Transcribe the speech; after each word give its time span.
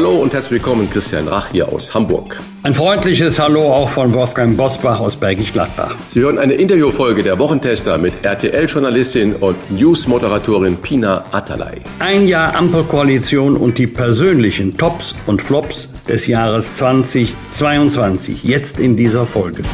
Hallo 0.00 0.14
und 0.14 0.32
herzlich 0.32 0.52
willkommen, 0.52 0.88
Christian 0.88 1.28
Rach 1.28 1.50
hier 1.50 1.70
aus 1.70 1.92
Hamburg. 1.92 2.40
Ein 2.62 2.74
freundliches 2.74 3.38
Hallo 3.38 3.70
auch 3.70 3.90
von 3.90 4.14
Wolfgang 4.14 4.56
Bosbach 4.56 4.98
aus 4.98 5.14
Bergisch 5.14 5.52
Gladbach. 5.52 5.94
Sie 6.14 6.20
hören 6.20 6.38
eine 6.38 6.54
Interviewfolge 6.54 7.22
der 7.22 7.38
Wochentester 7.38 7.98
mit 7.98 8.14
RTL-Journalistin 8.24 9.34
und 9.34 9.56
News-Moderatorin 9.70 10.78
Pina 10.78 11.22
Atalay. 11.32 11.82
Ein 11.98 12.26
Jahr 12.26 12.54
Ampelkoalition 12.54 13.58
und 13.58 13.76
die 13.76 13.86
persönlichen 13.86 14.78
Tops 14.78 15.14
und 15.26 15.42
Flops 15.42 15.90
des 16.08 16.26
Jahres 16.26 16.74
2022. 16.76 18.42
Jetzt 18.42 18.80
in 18.80 18.96
dieser 18.96 19.26
Folge. 19.26 19.64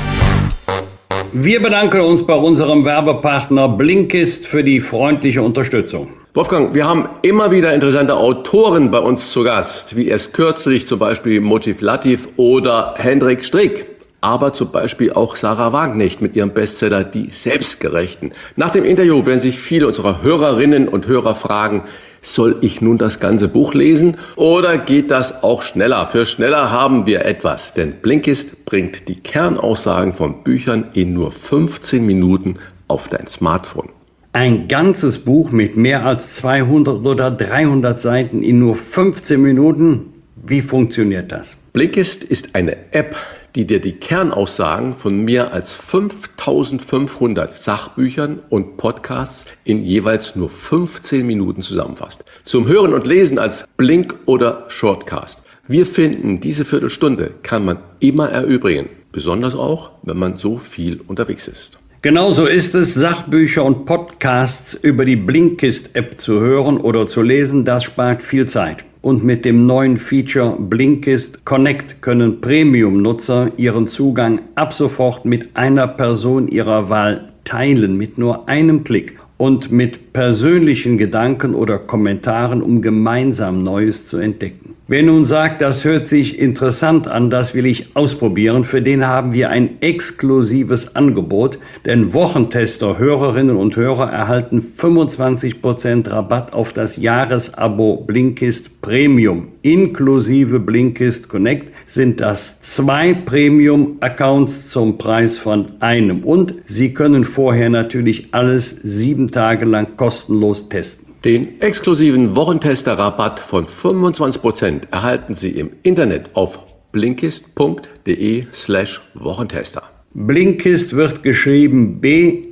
Wir 1.32 1.62
bedanken 1.62 2.00
uns 2.00 2.26
bei 2.26 2.34
unserem 2.34 2.84
Werbepartner 2.84 3.68
Blinkist 3.68 4.48
für 4.48 4.64
die 4.64 4.80
freundliche 4.80 5.42
Unterstützung. 5.42 6.08
Wolfgang, 6.36 6.74
wir 6.74 6.86
haben 6.86 7.08
immer 7.22 7.50
wieder 7.50 7.72
interessante 7.72 8.14
Autoren 8.14 8.90
bei 8.90 8.98
uns 8.98 9.30
zu 9.30 9.42
Gast, 9.42 9.96
wie 9.96 10.08
erst 10.08 10.34
kürzlich 10.34 10.86
zum 10.86 10.98
Beispiel 10.98 11.40
Motiv 11.40 11.80
Latif 11.80 12.28
oder 12.36 12.92
Hendrik 12.98 13.42
Strick. 13.42 13.86
Aber 14.20 14.52
zum 14.52 14.70
Beispiel 14.70 15.14
auch 15.14 15.34
Sarah 15.34 15.72
Wagenknecht 15.72 16.20
mit 16.20 16.36
ihrem 16.36 16.50
Bestseller 16.50 17.04
Die 17.04 17.30
Selbstgerechten. 17.30 18.32
Nach 18.54 18.68
dem 18.68 18.84
Interview 18.84 19.24
werden 19.24 19.40
sich 19.40 19.58
viele 19.58 19.86
unserer 19.86 20.20
Hörerinnen 20.20 20.88
und 20.88 21.06
Hörer 21.06 21.34
fragen, 21.34 21.84
soll 22.20 22.56
ich 22.60 22.82
nun 22.82 22.98
das 22.98 23.18
ganze 23.18 23.48
Buch 23.48 23.72
lesen 23.72 24.18
oder 24.36 24.76
geht 24.76 25.10
das 25.10 25.42
auch 25.42 25.62
schneller? 25.62 26.06
Für 26.06 26.26
schneller 26.26 26.70
haben 26.70 27.06
wir 27.06 27.24
etwas, 27.24 27.72
denn 27.72 28.02
Blinkist 28.02 28.66
bringt 28.66 29.08
die 29.08 29.20
Kernaussagen 29.20 30.12
von 30.12 30.42
Büchern 30.44 30.90
in 30.92 31.14
nur 31.14 31.32
15 31.32 32.04
Minuten 32.04 32.58
auf 32.88 33.08
dein 33.08 33.26
Smartphone. 33.26 33.95
Ein 34.36 34.68
ganzes 34.68 35.20
Buch 35.20 35.50
mit 35.50 35.78
mehr 35.78 36.04
als 36.04 36.34
200 36.34 37.06
oder 37.06 37.30
300 37.30 37.98
Seiten 37.98 38.42
in 38.42 38.58
nur 38.58 38.76
15 38.76 39.40
Minuten. 39.40 40.12
Wie 40.36 40.60
funktioniert 40.60 41.32
das? 41.32 41.56
Blinkist 41.72 42.22
ist 42.22 42.54
eine 42.54 42.92
App, 42.92 43.16
die 43.54 43.66
dir 43.66 43.80
die 43.80 43.94
Kernaussagen 43.94 44.92
von 44.92 45.24
mehr 45.24 45.54
als 45.54 45.74
5500 45.74 47.56
Sachbüchern 47.56 48.40
und 48.50 48.76
Podcasts 48.76 49.46
in 49.64 49.82
jeweils 49.82 50.36
nur 50.36 50.50
15 50.50 51.26
Minuten 51.26 51.62
zusammenfasst. 51.62 52.22
Zum 52.44 52.68
Hören 52.68 52.92
und 52.92 53.06
Lesen 53.06 53.38
als 53.38 53.64
Blink 53.78 54.16
oder 54.26 54.66
Shortcast. 54.68 55.44
Wir 55.66 55.86
finden, 55.86 56.40
diese 56.40 56.66
Viertelstunde 56.66 57.32
kann 57.42 57.64
man 57.64 57.78
immer 58.00 58.28
erübrigen. 58.28 58.90
Besonders 59.12 59.54
auch, 59.54 59.92
wenn 60.02 60.18
man 60.18 60.36
so 60.36 60.58
viel 60.58 61.00
unterwegs 61.00 61.48
ist. 61.48 61.78
Genauso 62.02 62.44
ist 62.44 62.74
es, 62.74 62.94
Sachbücher 62.94 63.64
und 63.64 63.86
Podcasts 63.86 64.74
über 64.74 65.04
die 65.04 65.16
Blinkist-App 65.16 66.20
zu 66.20 66.40
hören 66.40 66.76
oder 66.76 67.06
zu 67.06 67.22
lesen. 67.22 67.64
Das 67.64 67.84
spart 67.84 68.22
viel 68.22 68.46
Zeit. 68.46 68.84
Und 69.00 69.24
mit 69.24 69.44
dem 69.44 69.66
neuen 69.66 69.96
Feature 69.96 70.56
Blinkist 70.58 71.44
Connect 71.44 72.02
können 72.02 72.40
Premium-Nutzer 72.40 73.52
ihren 73.56 73.88
Zugang 73.88 74.40
ab 74.56 74.72
sofort 74.72 75.24
mit 75.24 75.56
einer 75.56 75.88
Person 75.88 76.48
ihrer 76.48 76.90
Wahl 76.90 77.32
teilen, 77.44 77.96
mit 77.96 78.18
nur 78.18 78.48
einem 78.48 78.84
Klick 78.84 79.18
und 79.38 79.72
mit 79.72 80.12
persönlichen 80.12 80.98
Gedanken 80.98 81.54
oder 81.54 81.78
Kommentaren, 81.78 82.62
um 82.62 82.82
gemeinsam 82.82 83.62
Neues 83.62 84.06
zu 84.06 84.18
entdecken. 84.18 84.75
Wer 84.88 85.02
nun 85.02 85.24
sagt, 85.24 85.62
das 85.62 85.84
hört 85.84 86.06
sich 86.06 86.38
interessant 86.38 87.08
an, 87.08 87.28
das 87.28 87.56
will 87.56 87.66
ich 87.66 87.96
ausprobieren, 87.96 88.64
für 88.64 88.80
den 88.80 89.04
haben 89.04 89.32
wir 89.32 89.50
ein 89.50 89.82
exklusives 89.82 90.94
Angebot, 90.94 91.58
denn 91.84 92.14
Wochentester, 92.14 92.96
Hörerinnen 92.96 93.56
und 93.56 93.74
Hörer 93.74 94.12
erhalten 94.12 94.60
25% 94.60 96.08
Rabatt 96.08 96.52
auf 96.52 96.72
das 96.72 96.98
Jahresabo 96.98 97.96
Blinkist 98.06 98.80
Premium. 98.80 99.48
Inklusive 99.62 100.60
Blinkist 100.60 101.28
Connect 101.28 101.72
sind 101.88 102.20
das 102.20 102.62
zwei 102.62 103.12
Premium-Accounts 103.12 104.68
zum 104.68 104.98
Preis 104.98 105.36
von 105.36 105.66
einem 105.80 106.22
und 106.22 106.54
Sie 106.66 106.94
können 106.94 107.24
vorher 107.24 107.70
natürlich 107.70 108.28
alles 108.30 108.70
sieben 108.84 109.32
Tage 109.32 109.64
lang 109.64 109.96
kostenlos 109.96 110.68
testen. 110.68 111.05
Den 111.26 111.60
exklusiven 111.60 112.36
Wochentester-Rabatt 112.36 113.40
von 113.40 113.66
25% 113.66 114.92
erhalten 114.92 115.34
Sie 115.34 115.50
im 115.50 115.72
Internet 115.82 116.30
auf 116.34 116.60
blinkist.de 116.92 118.44
slash 118.52 119.00
Wochentester. 119.14 119.82
Blinkist 120.14 120.94
wird 120.94 121.24
geschrieben 121.24 122.00
B-L-I-N-K-I-S-T. 122.00 122.50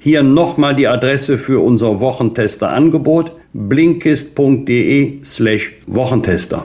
Hier 0.00 0.22
nochmal 0.22 0.74
die 0.74 0.88
Adresse 0.88 1.36
für 1.36 1.62
unser 1.62 2.00
Wochentester-Angebot 2.00 3.32
blinkist.de 3.52 5.22
slash 5.22 5.72
Wochentester. 5.86 6.64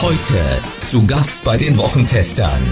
Heute 0.00 0.38
zu 0.80 1.06
Gast 1.06 1.44
bei 1.44 1.58
den 1.58 1.76
Wochentestern 1.76 2.62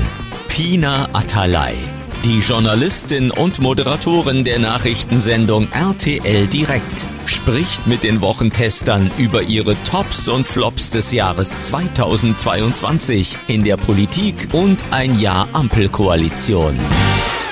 Pina 0.48 1.10
Atalay. 1.12 1.74
Die 2.24 2.38
Journalistin 2.38 3.32
und 3.32 3.60
Moderatorin 3.60 4.44
der 4.44 4.60
Nachrichtensendung 4.60 5.66
RTL 5.72 6.46
Direkt 6.46 7.04
spricht 7.26 7.88
mit 7.88 8.04
den 8.04 8.22
Wochentestern 8.22 9.10
über 9.18 9.42
ihre 9.42 9.74
Tops 9.82 10.28
und 10.28 10.46
Flops 10.46 10.90
des 10.90 11.12
Jahres 11.12 11.58
2022 11.58 13.38
in 13.48 13.64
der 13.64 13.76
Politik 13.76 14.36
und 14.52 14.84
ein 14.92 15.18
Jahr 15.18 15.48
Ampelkoalition. 15.52 16.78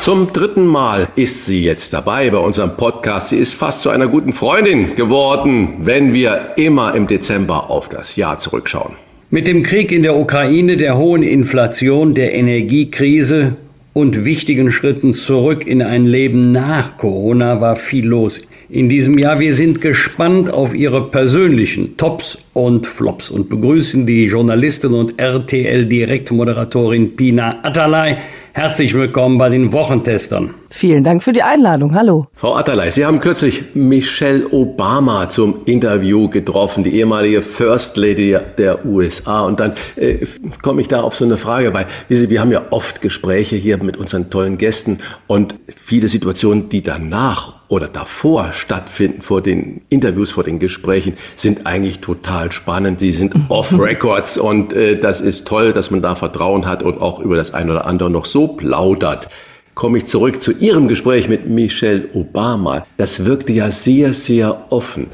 Zum 0.03 0.33
dritten 0.33 0.67
Mal 0.67 1.09
ist 1.17 1.47
sie 1.47 1.65
jetzt 1.65 1.93
dabei 1.93 2.31
bei 2.31 2.39
unserem 2.39 2.77
Podcast. 2.77 3.31
Sie 3.31 3.39
ist 3.39 3.55
fast 3.55 3.83
zu 3.83 3.91
einer 3.91 4.07
guten 4.07 4.33
Freundin 4.33 4.95
geworden, 4.95 5.79
wenn 5.81 6.13
wir 6.15 6.53
immer 6.57 6.95
im 6.95 7.09
Dezember 7.09 7.71
auf 7.71 7.89
das 7.89 8.15
Jahr 8.15 8.39
zurückschauen. 8.39 8.95
Mit 9.31 9.49
dem 9.49 9.65
Krieg 9.65 9.91
in 9.91 10.05
der 10.05 10.15
Ukraine, 10.15 10.77
der 10.77 10.97
hohen 10.97 11.25
Inflation, 11.25 12.15
der 12.15 12.35
Energiekrise 12.35 13.57
und 13.93 14.25
wichtigen 14.25 14.71
Schritten 14.71 15.13
zurück 15.15 15.67
in 15.67 15.83
ein 15.83 16.07
Leben 16.07 16.53
nach 16.53 16.97
Corona 16.97 17.61
war 17.61 17.77
viel 17.77 18.07
los 18.07 18.43
in 18.69 18.89
diesem 18.89 19.19
Jahr. 19.19 19.41
Wir 19.41 19.53
sind 19.53 19.81
gespannt 19.81 20.51
auf 20.51 20.75
Ihre 20.75 21.11
persönlichen 21.11 21.97
Tops 21.97 22.39
und 22.53 22.87
Flops 22.87 23.31
und 23.31 23.49
begrüßen 23.49 24.07
die 24.07 24.27
Journalistin 24.27 24.95
und 24.95 25.21
RTL-Direktmoderatorin 25.21 27.17
Pina 27.17 27.59
Atalay. 27.63 28.17
Herzlich 28.53 28.95
willkommen 28.95 29.39
bei 29.39 29.49
den 29.49 29.73
Wochentestern. 29.73 30.55
Vielen 30.73 31.03
Dank 31.03 31.25
für 31.25 31.33
die 31.33 31.43
Einladung. 31.43 31.97
Hallo. 31.97 32.29
Frau 32.33 32.55
Atterlei, 32.55 32.93
Sie 32.93 33.05
haben 33.05 33.19
kürzlich 33.19 33.75
Michelle 33.75 34.49
Obama 34.53 35.29
zum 35.29 35.65
Interview 35.67 36.29
getroffen, 36.29 36.85
die 36.85 36.95
ehemalige 36.95 37.43
First 37.43 37.97
Lady 37.97 38.39
der 38.57 38.87
USA. 38.87 39.47
Und 39.47 39.59
dann 39.59 39.75
äh, 39.97 40.25
komme 40.63 40.81
ich 40.81 40.87
da 40.87 41.01
auf 41.01 41.17
so 41.17 41.25
eine 41.25 41.39
Frage, 41.39 41.75
weil 41.75 41.87
Sie, 42.09 42.31
wir 42.31 42.41
haben 42.41 42.53
ja 42.53 42.63
oft 42.71 43.03
Gespräche 43.03 43.57
hier 43.57 43.83
mit 43.83 43.97
unseren 43.97 44.31
tollen 44.31 44.59
Gästen 44.59 44.99
und 45.27 45.57
viele 45.77 46.07
Situationen, 46.07 46.69
die 46.69 46.83
danach 46.83 47.61
oder 47.67 47.89
davor 47.89 48.53
stattfinden, 48.53 49.23
vor 49.23 49.43
den 49.43 49.83
Interviews, 49.89 50.31
vor 50.31 50.45
den 50.45 50.61
Gesprächen, 50.61 51.15
sind 51.35 51.67
eigentlich 51.67 51.99
total 51.99 52.53
spannend. 52.53 53.01
Sie 53.01 53.13
sind 53.13 53.35
off-Records 53.49 54.39
und 54.39 54.73
äh, 54.73 54.99
das 55.01 55.21
ist 55.21 55.49
toll, 55.49 55.73
dass 55.73 55.91
man 55.91 56.01
da 56.01 56.15
Vertrauen 56.15 56.67
hat 56.67 56.85
und 56.85 57.01
auch 57.01 57.19
über 57.19 57.37
das 57.37 57.55
eine 57.55 57.73
oder 57.73 57.87
andere 57.87 58.09
noch 58.09 58.25
so 58.25 58.47
plaudert. 58.47 59.29
Komme 59.75 59.99
ich 59.99 60.07
zurück 60.07 60.43
zu 60.43 60.53
Ihrem 60.53 60.89
Gespräch 60.89 61.29
mit 61.29 61.49
Michelle 61.49 62.09
Obama. 62.13 62.87
Das 62.97 63.25
wirkte 63.25 63.53
ja 63.53 63.71
sehr, 63.71 64.13
sehr 64.13 64.67
offen. 64.71 65.07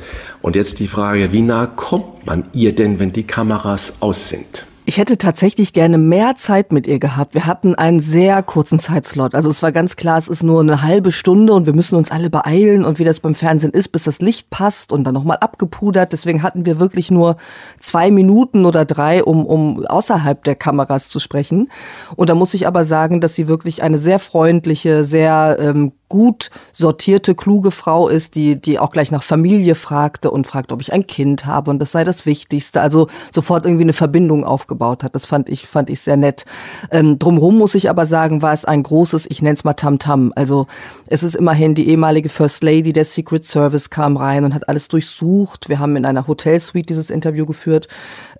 Und 0.42 0.56
jetzt 0.56 0.80
die 0.80 0.88
Frage, 0.88 1.32
wie 1.32 1.42
nah 1.42 1.66
kommt 1.66 2.26
man 2.26 2.46
ihr 2.52 2.74
denn, 2.74 2.98
wenn 2.98 3.12
die 3.12 3.24
Kameras 3.24 3.94
aus 4.00 4.28
sind? 4.28 4.66
Ich 4.88 4.98
hätte 4.98 5.18
tatsächlich 5.18 5.72
gerne 5.72 5.98
mehr 5.98 6.36
Zeit 6.36 6.70
mit 6.70 6.86
ihr 6.86 7.00
gehabt. 7.00 7.34
Wir 7.34 7.44
hatten 7.44 7.74
einen 7.74 7.98
sehr 7.98 8.40
kurzen 8.44 8.78
Zeitslot. 8.78 9.34
Also 9.34 9.50
es 9.50 9.60
war 9.60 9.72
ganz 9.72 9.96
klar, 9.96 10.16
es 10.16 10.28
ist 10.28 10.44
nur 10.44 10.60
eine 10.60 10.82
halbe 10.82 11.10
Stunde 11.10 11.54
und 11.54 11.66
wir 11.66 11.72
müssen 11.72 11.96
uns 11.96 12.12
alle 12.12 12.30
beeilen 12.30 12.84
und 12.84 13.00
wie 13.00 13.04
das 13.04 13.18
beim 13.18 13.34
Fernsehen 13.34 13.72
ist, 13.72 13.88
bis 13.88 14.04
das 14.04 14.20
Licht 14.20 14.48
passt 14.48 14.92
und 14.92 15.02
dann 15.02 15.14
nochmal 15.14 15.38
abgepudert. 15.38 16.12
Deswegen 16.12 16.44
hatten 16.44 16.66
wir 16.66 16.78
wirklich 16.78 17.10
nur 17.10 17.36
zwei 17.80 18.12
Minuten 18.12 18.64
oder 18.64 18.84
drei, 18.84 19.24
um, 19.24 19.44
um 19.44 19.84
außerhalb 19.84 20.44
der 20.44 20.54
Kameras 20.54 21.08
zu 21.08 21.18
sprechen. 21.18 21.68
Und 22.14 22.30
da 22.30 22.36
muss 22.36 22.54
ich 22.54 22.68
aber 22.68 22.84
sagen, 22.84 23.20
dass 23.20 23.34
sie 23.34 23.48
wirklich 23.48 23.82
eine 23.82 23.98
sehr 23.98 24.20
freundliche, 24.20 25.02
sehr 25.02 25.58
ähm, 25.60 25.94
gut 26.08 26.50
sortierte, 26.72 27.34
kluge 27.34 27.70
Frau 27.70 28.08
ist, 28.08 28.34
die, 28.34 28.60
die 28.60 28.78
auch 28.78 28.90
gleich 28.90 29.10
nach 29.10 29.22
Familie 29.22 29.74
fragte 29.74 30.30
und 30.30 30.46
fragt, 30.46 30.72
ob 30.72 30.80
ich 30.80 30.92
ein 30.92 31.06
Kind 31.06 31.46
habe 31.46 31.70
und 31.70 31.78
das 31.78 31.92
sei 31.92 32.04
das 32.04 32.26
Wichtigste. 32.26 32.80
Also 32.80 33.08
sofort 33.30 33.64
irgendwie 33.64 33.84
eine 33.84 33.92
Verbindung 33.92 34.44
aufgebaut 34.44 35.02
hat. 35.02 35.14
Das 35.14 35.26
fand 35.26 35.48
ich, 35.48 35.66
fand 35.66 35.90
ich 35.90 36.00
sehr 36.00 36.16
nett. 36.16 36.44
Ähm, 36.90 37.18
drumherum 37.18 37.58
muss 37.58 37.74
ich 37.74 37.90
aber 37.90 38.06
sagen, 38.06 38.42
war 38.42 38.52
es 38.52 38.64
ein 38.64 38.82
großes, 38.82 39.26
ich 39.28 39.42
nenne 39.42 39.54
es 39.54 39.64
mal 39.64 39.74
Tamtam. 39.74 40.28
-Tam. 40.28 40.32
Also 40.36 40.66
es 41.06 41.22
ist 41.22 41.34
immerhin 41.34 41.74
die 41.74 41.88
ehemalige 41.88 42.28
First 42.28 42.62
Lady 42.62 42.92
der 42.92 43.04
Secret 43.04 43.44
Service 43.44 43.90
kam 43.90 44.16
rein 44.16 44.44
und 44.44 44.54
hat 44.54 44.68
alles 44.68 44.88
durchsucht. 44.88 45.68
Wir 45.68 45.78
haben 45.78 45.96
in 45.96 46.06
einer 46.06 46.26
Hotelsuite 46.26 46.86
dieses 46.86 47.10
Interview 47.10 47.46
geführt. 47.46 47.88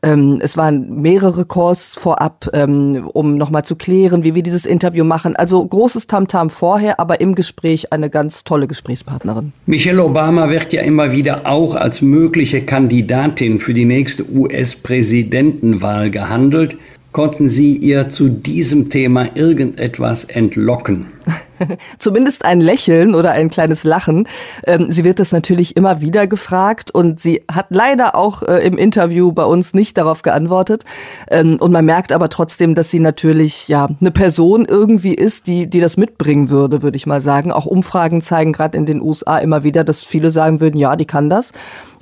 Ähm, 0.03 0.39
es 0.43 0.57
waren 0.57 1.01
mehrere 1.01 1.47
Calls 1.47 1.95
vorab, 1.97 2.49
ähm, 2.53 3.09
um 3.13 3.37
nochmal 3.37 3.65
zu 3.65 3.77
klären, 3.77 4.23
wie 4.23 4.35
wir 4.35 4.43
dieses 4.43 4.67
Interview 4.67 5.05
machen. 5.05 5.37
Also 5.37 5.65
großes 5.65 6.07
Tamtam 6.07 6.49
-Tam 6.49 6.51
vorher, 6.51 7.01
aber 7.01 7.21
im 7.21 7.35
Gespräch 7.35 7.56
eine 7.93 8.11
ganz 8.11 8.45
tolle 8.45 8.67
Gesprächspartnerin. 8.67 9.53
Michelle 9.67 10.05
Obama 10.05 10.51
wird 10.51 10.73
ja 10.73 10.83
immer 10.83 11.13
wieder 11.13 11.47
auch 11.47 11.75
als 11.75 12.03
mögliche 12.03 12.63
Kandidatin 12.63 13.59
für 13.59 13.75
die 13.75 13.85
nächste 13.85 14.31
US-Präsidentenwahl 14.31 16.11
gehandelt. 16.11 16.77
Konnten 17.13 17.49
Sie 17.49 17.77
ihr 17.77 18.09
zu 18.11 18.29
diesem 18.29 18.91
Thema 18.91 19.37
irgendetwas 19.37 20.25
entlocken? 20.25 21.07
Zumindest 21.99 22.45
ein 22.45 22.61
Lächeln 22.61 23.15
oder 23.15 23.33
ein 23.33 23.51
kleines 23.51 23.85
Lachen. 23.85 24.29
Ähm, 24.65 24.91
sie 24.91 25.05
wird 25.05 25.19
das 25.19 25.33
natürlich 25.33 25.77
immer 25.77 26.01
wieder 26.01 26.27
gefragt 26.27 26.91
und 26.91 27.21
sie 27.21 27.43
hat 27.51 27.67
leider 27.71 28.15
auch 28.15 28.43
äh, 28.43 28.67
im 28.67 28.77
Interview 28.79 29.33
bei 29.33 29.45
uns 29.45 29.75
nicht 29.75 29.97
darauf 29.97 30.23
geantwortet. 30.23 30.85
Ähm, 31.29 31.59
und 31.61 31.73
man 31.73 31.85
merkt 31.85 32.13
aber 32.13 32.29
trotzdem, 32.29 32.75
dass 32.75 32.91
sie 32.91 33.01
natürlich 33.01 33.69
ja 33.69 33.89
eine 34.01 34.11
Person 34.11 34.67
irgendwie 34.67 35.15
ist, 35.15 35.47
die, 35.47 35.67
die 35.67 35.81
das 35.81 35.97
mitbringen 35.97 36.51
würde, 36.51 36.83
würde 36.83 36.97
ich 36.97 37.07
mal 37.07 37.21
sagen. 37.21 37.53
Auch 37.53 37.67
Umfragen 37.67 38.23
zeigen 38.23 38.53
gerade 38.53 38.77
in 38.77 38.87
den 38.87 39.01
USA 39.01 39.39
immer 39.39 39.65
wieder, 39.65 39.85
dass 39.85 40.05
viele 40.05 40.31
sagen 40.31 40.61
würden, 40.61 40.79
ja, 40.79 40.97
die 40.97 41.07
kann 41.07 41.31
das. 41.31 41.53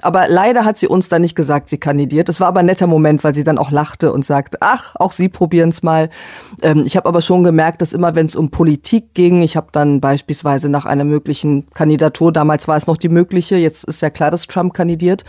Aber 0.04 0.28
leider 0.28 0.66
hat 0.66 0.76
sie 0.76 0.86
uns 0.86 1.08
dann 1.08 1.22
nicht 1.22 1.34
gesagt, 1.34 1.70
sie 1.70 1.78
kandidiert. 1.78 2.28
Das 2.28 2.38
war 2.38 2.48
aber 2.48 2.60
ein 2.60 2.66
netter 2.66 2.86
Moment, 2.86 3.24
weil 3.24 3.32
sie 3.32 3.42
dann 3.42 3.56
auch 3.56 3.70
lachte 3.70 4.12
und 4.12 4.22
sagte, 4.22 4.58
ach, 4.60 4.94
auch 4.96 5.12
Sie 5.12 5.30
probieren 5.30 5.70
es 5.70 5.82
mal. 5.82 6.10
Ähm, 6.60 6.82
ich 6.84 6.98
habe 6.98 7.08
aber 7.08 7.22
schon 7.22 7.42
gemerkt, 7.42 7.80
dass 7.80 7.94
immer, 7.94 8.14
wenn 8.14 8.26
es 8.26 8.36
um 8.36 8.50
Politik 8.50 9.14
ging, 9.14 9.40
ich 9.44 9.56
habe 9.56 9.68
dann 9.72 10.00
beispielsweise 10.00 10.68
nach 10.68 10.86
einer 10.86 11.04
möglichen 11.04 11.68
Kandidatur, 11.70 12.32
damals 12.32 12.66
war 12.68 12.76
es 12.76 12.86
noch 12.86 12.96
die 12.96 13.08
mögliche, 13.08 13.56
jetzt 13.56 13.84
ist 13.84 14.02
ja 14.02 14.10
klar, 14.10 14.30
dass 14.30 14.46
Trump 14.46 14.74
kandidiert, 14.74 15.24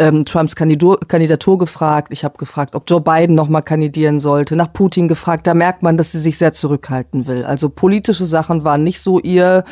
ähm, 0.00 0.24
Trumps 0.24 0.56
Kandidatur, 0.56 0.98
Kandidatur 1.06 1.58
gefragt. 1.58 2.08
Ich 2.10 2.24
habe 2.24 2.38
gefragt, 2.38 2.74
ob 2.74 2.84
Joe 2.88 3.02
Biden 3.02 3.36
noch 3.36 3.48
mal 3.48 3.60
kandidieren 3.60 4.18
sollte. 4.18 4.56
Nach 4.56 4.72
Putin 4.72 5.08
gefragt. 5.08 5.46
Da 5.46 5.54
merkt 5.54 5.82
man, 5.82 5.98
dass 5.98 6.12
sie 6.12 6.20
sich 6.20 6.38
sehr 6.38 6.54
zurückhalten 6.54 7.26
will. 7.26 7.44
Also 7.44 7.68
politische 7.68 8.24
Sachen 8.24 8.64
waren 8.64 8.82
nicht 8.82 9.00
so 9.00 9.20
ihr 9.20 9.64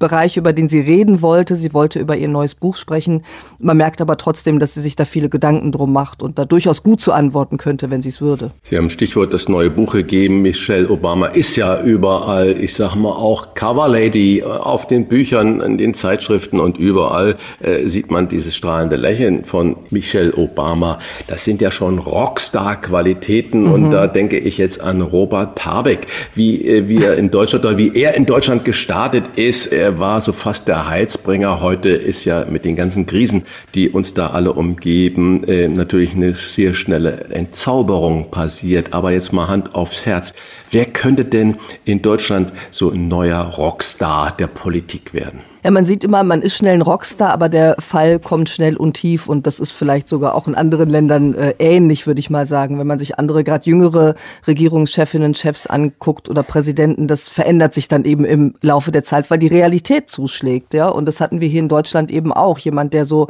Bereich, 0.00 0.36
über 0.36 0.52
den 0.52 0.68
sie 0.68 0.80
reden 0.80 1.22
wollte. 1.22 1.54
Sie 1.54 1.72
wollte 1.72 2.00
über 2.00 2.16
ihr 2.16 2.28
neues 2.28 2.56
Buch 2.56 2.74
sprechen. 2.74 3.22
Man 3.58 3.76
merkt 3.76 4.00
aber 4.00 4.16
trotzdem, 4.16 4.58
dass 4.58 4.74
sie 4.74 4.80
sich 4.80 4.96
da 4.96 5.04
viele 5.04 5.28
Gedanken 5.28 5.70
drum 5.70 5.92
macht 5.92 6.22
und 6.22 6.38
da 6.38 6.44
durchaus 6.44 6.82
gut 6.82 7.00
zu 7.00 7.12
antworten 7.12 7.56
könnte, 7.56 7.88
wenn 7.90 8.02
sie 8.02 8.08
es 8.08 8.20
würde. 8.20 8.50
Sie 8.64 8.76
haben 8.76 8.90
Stichwort 8.90 9.32
das 9.32 9.48
neue 9.48 9.70
Buch 9.70 9.92
gegeben. 9.92 10.42
Michelle 10.42 10.90
Obama 10.90 11.26
ist 11.26 11.54
ja 11.54 11.80
überall, 11.82 12.56
ich 12.60 12.74
sag 12.74 12.96
mal 12.96 13.12
auch 13.12 13.54
Cover 13.54 13.88
Lady 13.88 14.42
auf 14.42 14.88
den 14.88 15.06
Büchern, 15.06 15.60
in 15.60 15.78
den 15.78 15.94
Zeitschriften 15.94 16.58
und 16.58 16.78
überall 16.78 17.36
äh, 17.60 17.86
sieht 17.86 18.10
man 18.10 18.26
dieses 18.26 18.56
strahlende 18.56 18.96
Lächeln 18.96 19.44
von 19.44 19.67
von 19.74 19.76
Michelle 19.90 20.32
Obama. 20.34 20.98
Das 21.26 21.44
sind 21.44 21.60
ja 21.60 21.70
schon 21.70 21.98
Rockstar-Qualitäten 21.98 23.64
mhm. 23.64 23.72
und 23.72 23.90
da 23.90 24.06
denke 24.06 24.38
ich 24.38 24.58
jetzt 24.58 24.80
an 24.80 25.00
Robert 25.00 25.54
Pabeck, 25.54 26.06
wie, 26.34 26.64
äh, 26.64 26.88
wie 26.88 27.02
er 27.02 27.16
in 27.16 27.30
Deutschland 27.30 27.64
oder 27.64 27.78
wie 27.78 27.94
er 27.94 28.14
in 28.14 28.26
Deutschland 28.26 28.64
gestartet 28.64 29.24
ist. 29.36 29.66
Er 29.66 29.98
war 29.98 30.20
so 30.20 30.32
fast 30.32 30.68
der 30.68 30.88
Heizbringer. 30.88 31.60
Heute 31.60 31.90
ist 31.90 32.24
ja 32.24 32.46
mit 32.48 32.64
den 32.64 32.76
ganzen 32.76 33.06
Krisen, 33.06 33.44
die 33.74 33.90
uns 33.90 34.14
da 34.14 34.28
alle 34.28 34.52
umgeben, 34.52 35.44
äh, 35.44 35.68
natürlich 35.68 36.14
eine 36.14 36.34
sehr 36.34 36.74
schnelle 36.74 37.26
Entzauberung 37.30 38.30
passiert. 38.30 38.94
Aber 38.94 39.12
jetzt 39.12 39.32
mal 39.32 39.48
Hand 39.48 39.74
aufs 39.74 40.06
Herz. 40.06 40.34
Wer 40.70 40.86
könnte 40.86 41.24
denn 41.24 41.56
in 41.84 42.02
Deutschland 42.02 42.52
so 42.70 42.90
ein 42.90 43.08
neuer 43.08 43.40
Rockstar 43.42 44.36
der 44.36 44.46
Politik 44.46 45.14
werden? 45.14 45.40
Ja, 45.68 45.72
man 45.72 45.84
sieht 45.84 46.02
immer, 46.02 46.24
man 46.24 46.40
ist 46.40 46.56
schnell 46.56 46.72
ein 46.72 46.80
Rockstar, 46.80 47.30
aber 47.30 47.50
der 47.50 47.76
Fall 47.78 48.20
kommt 48.20 48.48
schnell 48.48 48.74
und 48.74 48.94
tief 48.94 49.28
und 49.28 49.46
das 49.46 49.60
ist 49.60 49.72
vielleicht 49.72 50.08
sogar 50.08 50.34
auch 50.34 50.48
in 50.48 50.54
anderen 50.54 50.88
Ländern 50.88 51.34
äh, 51.34 51.56
ähnlich, 51.58 52.06
würde 52.06 52.20
ich 52.20 52.30
mal 52.30 52.46
sagen. 52.46 52.78
Wenn 52.78 52.86
man 52.86 52.98
sich 52.98 53.18
andere, 53.18 53.44
gerade 53.44 53.68
jüngere 53.68 54.14
Regierungschefinnen, 54.46 55.34
Chefs 55.34 55.66
anguckt 55.66 56.30
oder 56.30 56.42
Präsidenten, 56.42 57.06
das 57.06 57.28
verändert 57.28 57.74
sich 57.74 57.86
dann 57.86 58.06
eben 58.06 58.24
im 58.24 58.54
Laufe 58.62 58.92
der 58.92 59.04
Zeit, 59.04 59.30
weil 59.30 59.38
die 59.38 59.46
Realität 59.46 60.08
zuschlägt, 60.08 60.72
ja. 60.72 60.88
Und 60.88 61.04
das 61.04 61.20
hatten 61.20 61.42
wir 61.42 61.48
hier 61.48 61.60
in 61.60 61.68
Deutschland 61.68 62.10
eben 62.10 62.32
auch. 62.32 62.58
Jemand, 62.58 62.94
der 62.94 63.04
so 63.04 63.28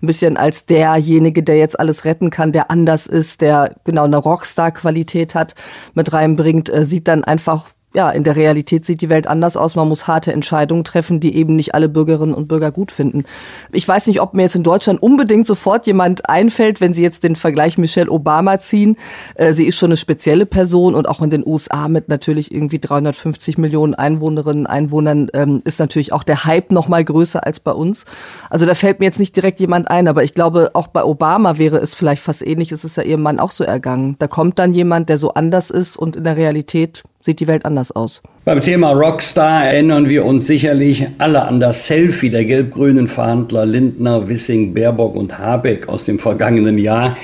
ein 0.00 0.06
bisschen 0.06 0.36
als 0.36 0.66
derjenige, 0.66 1.42
der 1.42 1.58
jetzt 1.58 1.80
alles 1.80 2.04
retten 2.04 2.30
kann, 2.30 2.52
der 2.52 2.70
anders 2.70 3.08
ist, 3.08 3.40
der 3.40 3.74
genau 3.82 4.04
eine 4.04 4.18
Rockstar-Qualität 4.18 5.34
hat, 5.34 5.56
mit 5.94 6.12
reinbringt, 6.12 6.72
äh, 6.72 6.84
sieht 6.84 7.08
dann 7.08 7.24
einfach 7.24 7.66
ja, 7.92 8.08
in 8.10 8.22
der 8.22 8.36
Realität 8.36 8.86
sieht 8.86 9.00
die 9.00 9.08
Welt 9.08 9.26
anders 9.26 9.56
aus. 9.56 9.74
Man 9.74 9.88
muss 9.88 10.06
harte 10.06 10.32
Entscheidungen 10.32 10.84
treffen, 10.84 11.18
die 11.18 11.34
eben 11.34 11.56
nicht 11.56 11.74
alle 11.74 11.88
Bürgerinnen 11.88 12.34
und 12.34 12.46
Bürger 12.46 12.70
gut 12.70 12.92
finden. 12.92 13.24
Ich 13.72 13.86
weiß 13.86 14.06
nicht, 14.06 14.20
ob 14.20 14.32
mir 14.34 14.42
jetzt 14.42 14.54
in 14.54 14.62
Deutschland 14.62 15.02
unbedingt 15.02 15.44
sofort 15.44 15.88
jemand 15.88 16.28
einfällt, 16.28 16.80
wenn 16.80 16.94
Sie 16.94 17.02
jetzt 17.02 17.24
den 17.24 17.34
Vergleich 17.34 17.78
Michelle 17.78 18.10
Obama 18.10 18.58
ziehen. 18.60 18.96
Äh, 19.34 19.52
sie 19.52 19.66
ist 19.66 19.76
schon 19.76 19.88
eine 19.88 19.96
spezielle 19.96 20.46
Person 20.46 20.94
und 20.94 21.08
auch 21.08 21.20
in 21.20 21.30
den 21.30 21.44
USA 21.44 21.88
mit 21.88 22.08
natürlich 22.08 22.54
irgendwie 22.54 22.78
350 22.78 23.58
Millionen 23.58 23.94
Einwohnerinnen, 23.94 24.68
Einwohnern 24.68 25.28
ähm, 25.34 25.60
ist 25.64 25.80
natürlich 25.80 26.12
auch 26.12 26.22
der 26.22 26.44
Hype 26.44 26.70
noch 26.70 26.86
mal 26.86 27.04
größer 27.04 27.44
als 27.44 27.58
bei 27.58 27.72
uns. 27.72 28.04
Also 28.50 28.66
da 28.66 28.74
fällt 28.76 29.00
mir 29.00 29.06
jetzt 29.06 29.18
nicht 29.18 29.34
direkt 29.34 29.58
jemand 29.58 29.90
ein, 29.90 30.06
aber 30.06 30.22
ich 30.22 30.34
glaube, 30.34 30.70
auch 30.74 30.86
bei 30.86 31.02
Obama 31.02 31.58
wäre 31.58 31.78
es 31.78 31.94
vielleicht 31.94 32.22
fast 32.22 32.46
ähnlich. 32.46 32.70
Es 32.70 32.84
ist 32.84 32.96
ja 32.96 33.02
ihrem 33.02 33.22
Mann 33.22 33.40
auch 33.40 33.50
so 33.50 33.64
ergangen. 33.64 34.14
Da 34.20 34.28
kommt 34.28 34.60
dann 34.60 34.74
jemand, 34.74 35.08
der 35.08 35.18
so 35.18 35.34
anders 35.34 35.70
ist 35.70 35.96
und 35.96 36.14
in 36.14 36.22
der 36.22 36.36
Realität 36.36 37.02
sieht 37.20 37.40
die 37.40 37.46
Welt 37.46 37.64
anders 37.64 37.92
aus. 37.92 38.22
Beim 38.44 38.60
Thema 38.60 38.92
Rockstar 38.92 39.66
erinnern 39.66 40.08
wir 40.08 40.24
uns 40.24 40.46
sicherlich 40.46 41.06
alle 41.18 41.42
an 41.42 41.60
das 41.60 41.86
Selfie 41.86 42.30
der 42.30 42.44
gelb-grünen 42.44 43.08
Verhandler 43.08 43.66
Lindner, 43.66 44.28
Wissing, 44.28 44.74
Baerbock 44.74 45.14
und 45.14 45.38
Habeck 45.38 45.88
aus 45.88 46.04
dem 46.04 46.18
vergangenen 46.18 46.78
Jahr. 46.78 47.16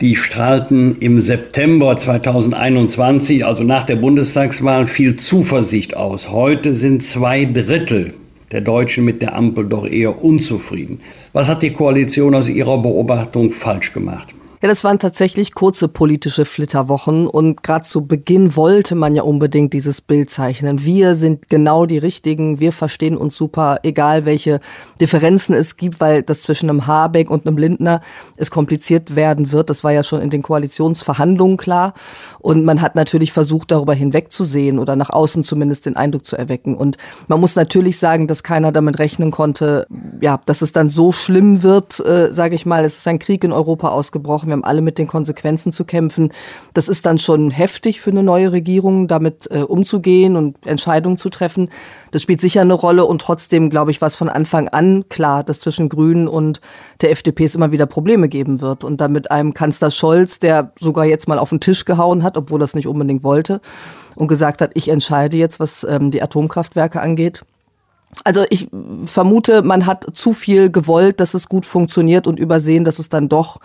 Die 0.00 0.14
strahlten 0.14 0.96
im 1.00 1.18
September 1.18 1.96
2021, 1.96 3.44
also 3.44 3.64
nach 3.64 3.84
der 3.84 3.96
Bundestagswahl, 3.96 4.86
viel 4.86 5.16
Zuversicht 5.16 5.96
aus. 5.96 6.30
Heute 6.30 6.72
sind 6.72 7.02
zwei 7.02 7.44
Drittel 7.44 8.14
der 8.52 8.60
Deutschen 8.60 9.04
mit 9.04 9.22
der 9.22 9.34
Ampel 9.34 9.66
doch 9.66 9.86
eher 9.86 10.22
unzufrieden. 10.24 11.00
Was 11.32 11.48
hat 11.48 11.62
die 11.62 11.72
Koalition 11.72 12.34
aus 12.34 12.48
Ihrer 12.48 12.78
Beobachtung 12.78 13.50
falsch 13.50 13.92
gemacht? 13.92 14.34
Ja, 14.60 14.68
das 14.68 14.82
waren 14.82 14.98
tatsächlich 14.98 15.54
kurze 15.54 15.86
politische 15.86 16.44
Flitterwochen 16.44 17.28
und 17.28 17.62
gerade 17.62 17.84
zu 17.84 18.06
Beginn 18.06 18.56
wollte 18.56 18.96
man 18.96 19.14
ja 19.14 19.22
unbedingt 19.22 19.72
dieses 19.72 20.00
Bild 20.00 20.30
zeichnen. 20.30 20.84
Wir 20.84 21.14
sind 21.14 21.48
genau 21.48 21.86
die 21.86 21.98
Richtigen, 21.98 22.58
wir 22.58 22.72
verstehen 22.72 23.16
uns 23.16 23.36
super, 23.36 23.78
egal 23.84 24.24
welche 24.24 24.58
Differenzen 25.00 25.54
es 25.54 25.76
gibt, 25.76 26.00
weil 26.00 26.24
das 26.24 26.42
zwischen 26.42 26.68
einem 26.68 26.88
Habeck 26.88 27.30
und 27.30 27.46
einem 27.46 27.56
Lindner 27.56 28.00
es 28.36 28.50
kompliziert 28.50 29.14
werden 29.14 29.52
wird. 29.52 29.70
Das 29.70 29.84
war 29.84 29.92
ja 29.92 30.02
schon 30.02 30.20
in 30.20 30.30
den 30.30 30.42
Koalitionsverhandlungen 30.42 31.56
klar 31.56 31.94
und 32.40 32.64
man 32.64 32.82
hat 32.82 32.96
natürlich 32.96 33.32
versucht, 33.32 33.70
darüber 33.70 33.94
hinwegzusehen 33.94 34.80
oder 34.80 34.96
nach 34.96 35.10
außen 35.10 35.44
zumindest 35.44 35.86
den 35.86 35.94
Eindruck 35.94 36.26
zu 36.26 36.34
erwecken. 36.34 36.76
Und 36.76 36.96
man 37.28 37.38
muss 37.38 37.54
natürlich 37.54 37.96
sagen, 38.00 38.26
dass 38.26 38.42
keiner 38.42 38.72
damit 38.72 38.98
rechnen 38.98 39.30
konnte, 39.30 39.86
ja, 40.20 40.40
dass 40.46 40.62
es 40.62 40.72
dann 40.72 40.88
so 40.88 41.12
schlimm 41.12 41.62
wird, 41.62 42.00
äh, 42.00 42.32
sage 42.32 42.56
ich 42.56 42.66
mal. 42.66 42.84
Es 42.84 42.98
ist 42.98 43.06
ein 43.06 43.20
Krieg 43.20 43.44
in 43.44 43.52
Europa 43.52 43.90
ausgebrochen 43.90 44.47
wir 44.48 44.52
haben 44.52 44.64
alle 44.64 44.80
mit 44.80 44.98
den 44.98 45.06
Konsequenzen 45.06 45.72
zu 45.72 45.84
kämpfen. 45.84 46.32
Das 46.74 46.88
ist 46.88 47.06
dann 47.06 47.18
schon 47.18 47.50
heftig 47.50 48.00
für 48.00 48.10
eine 48.10 48.22
neue 48.22 48.52
Regierung, 48.52 49.08
damit 49.08 49.48
äh, 49.50 49.60
umzugehen 49.60 50.36
und 50.36 50.66
Entscheidungen 50.66 51.18
zu 51.18 51.30
treffen. 51.30 51.70
Das 52.10 52.22
spielt 52.22 52.40
sicher 52.40 52.62
eine 52.62 52.74
Rolle 52.74 53.04
und 53.04 53.20
trotzdem, 53.20 53.70
glaube 53.70 53.90
ich, 53.90 54.00
war 54.00 54.08
es 54.08 54.16
von 54.16 54.28
Anfang 54.28 54.68
an 54.68 55.04
klar, 55.08 55.44
dass 55.44 55.60
zwischen 55.60 55.88
Grünen 55.88 56.28
und 56.28 56.60
der 57.00 57.10
FDP 57.10 57.44
es 57.44 57.54
immer 57.54 57.72
wieder 57.72 57.86
Probleme 57.86 58.28
geben 58.28 58.60
wird. 58.60 58.84
Und 58.84 59.00
dann 59.00 59.12
mit 59.12 59.30
einem 59.30 59.54
Kanzler 59.54 59.90
Scholz, 59.90 60.38
der 60.40 60.72
sogar 60.78 61.04
jetzt 61.04 61.28
mal 61.28 61.38
auf 61.38 61.50
den 61.50 61.60
Tisch 61.60 61.84
gehauen 61.84 62.22
hat, 62.22 62.36
obwohl 62.36 62.62
es 62.62 62.74
nicht 62.74 62.86
unbedingt 62.86 63.22
wollte, 63.22 63.60
und 64.16 64.28
gesagt 64.28 64.60
hat, 64.60 64.72
ich 64.74 64.88
entscheide 64.88 65.36
jetzt, 65.36 65.60
was 65.60 65.84
ähm, 65.84 66.10
die 66.10 66.22
Atomkraftwerke 66.22 67.00
angeht. 67.00 67.42
Also 68.24 68.44
ich 68.50 68.68
vermute, 69.04 69.62
man 69.62 69.86
hat 69.86 70.06
zu 70.12 70.32
viel 70.32 70.70
gewollt, 70.70 71.20
dass 71.20 71.34
es 71.34 71.48
gut 71.48 71.66
funktioniert 71.66 72.26
und 72.26 72.40
übersehen, 72.40 72.84
dass 72.84 72.98
es 72.98 73.08
dann 73.08 73.28
doch 73.28 73.58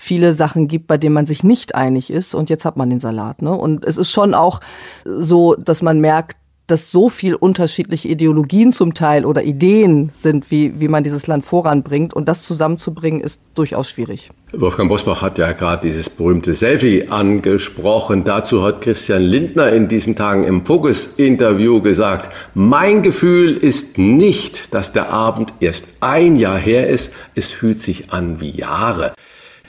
viele 0.00 0.32
Sachen 0.32 0.66
gibt, 0.66 0.86
bei 0.86 0.98
denen 0.98 1.14
man 1.14 1.26
sich 1.26 1.44
nicht 1.44 1.74
einig 1.74 2.10
ist 2.10 2.34
und 2.34 2.50
jetzt 2.50 2.64
hat 2.64 2.76
man 2.76 2.90
den 2.90 3.00
Salat. 3.00 3.42
Ne? 3.42 3.52
Und 3.52 3.84
es 3.84 3.96
ist 3.96 4.10
schon 4.10 4.34
auch 4.34 4.60
so, 5.04 5.54
dass 5.54 5.82
man 5.82 6.00
merkt, 6.00 6.36
dass 6.70 6.92
so 6.92 7.08
viel 7.08 7.34
unterschiedliche 7.34 8.08
Ideologien 8.08 8.70
zum 8.70 8.94
Teil 8.94 9.24
oder 9.24 9.42
Ideen 9.42 10.10
sind, 10.14 10.50
wie, 10.50 10.78
wie 10.78 10.86
man 10.86 11.02
dieses 11.02 11.26
Land 11.26 11.44
voranbringt. 11.44 12.14
Und 12.14 12.28
das 12.28 12.42
zusammenzubringen, 12.42 13.20
ist 13.20 13.40
durchaus 13.54 13.90
schwierig. 13.90 14.30
Wolfgang 14.52 14.88
Bosbach 14.88 15.20
hat 15.20 15.38
ja 15.38 15.52
gerade 15.52 15.88
dieses 15.88 16.08
berühmte 16.08 16.54
Selfie 16.54 17.08
angesprochen. 17.08 18.24
Dazu 18.24 18.62
hat 18.62 18.80
Christian 18.82 19.22
Lindner 19.22 19.72
in 19.72 19.88
diesen 19.88 20.14
Tagen 20.14 20.44
im 20.44 20.64
Focus-Interview 20.64 21.82
gesagt, 21.82 22.32
mein 22.54 23.02
Gefühl 23.02 23.56
ist 23.56 23.98
nicht, 23.98 24.72
dass 24.72 24.92
der 24.92 25.10
Abend 25.10 25.52
erst 25.58 25.88
ein 26.00 26.36
Jahr 26.36 26.58
her 26.58 26.88
ist. 26.88 27.10
Es 27.34 27.50
fühlt 27.50 27.80
sich 27.80 28.12
an 28.12 28.40
wie 28.40 28.50
Jahre. 28.50 29.12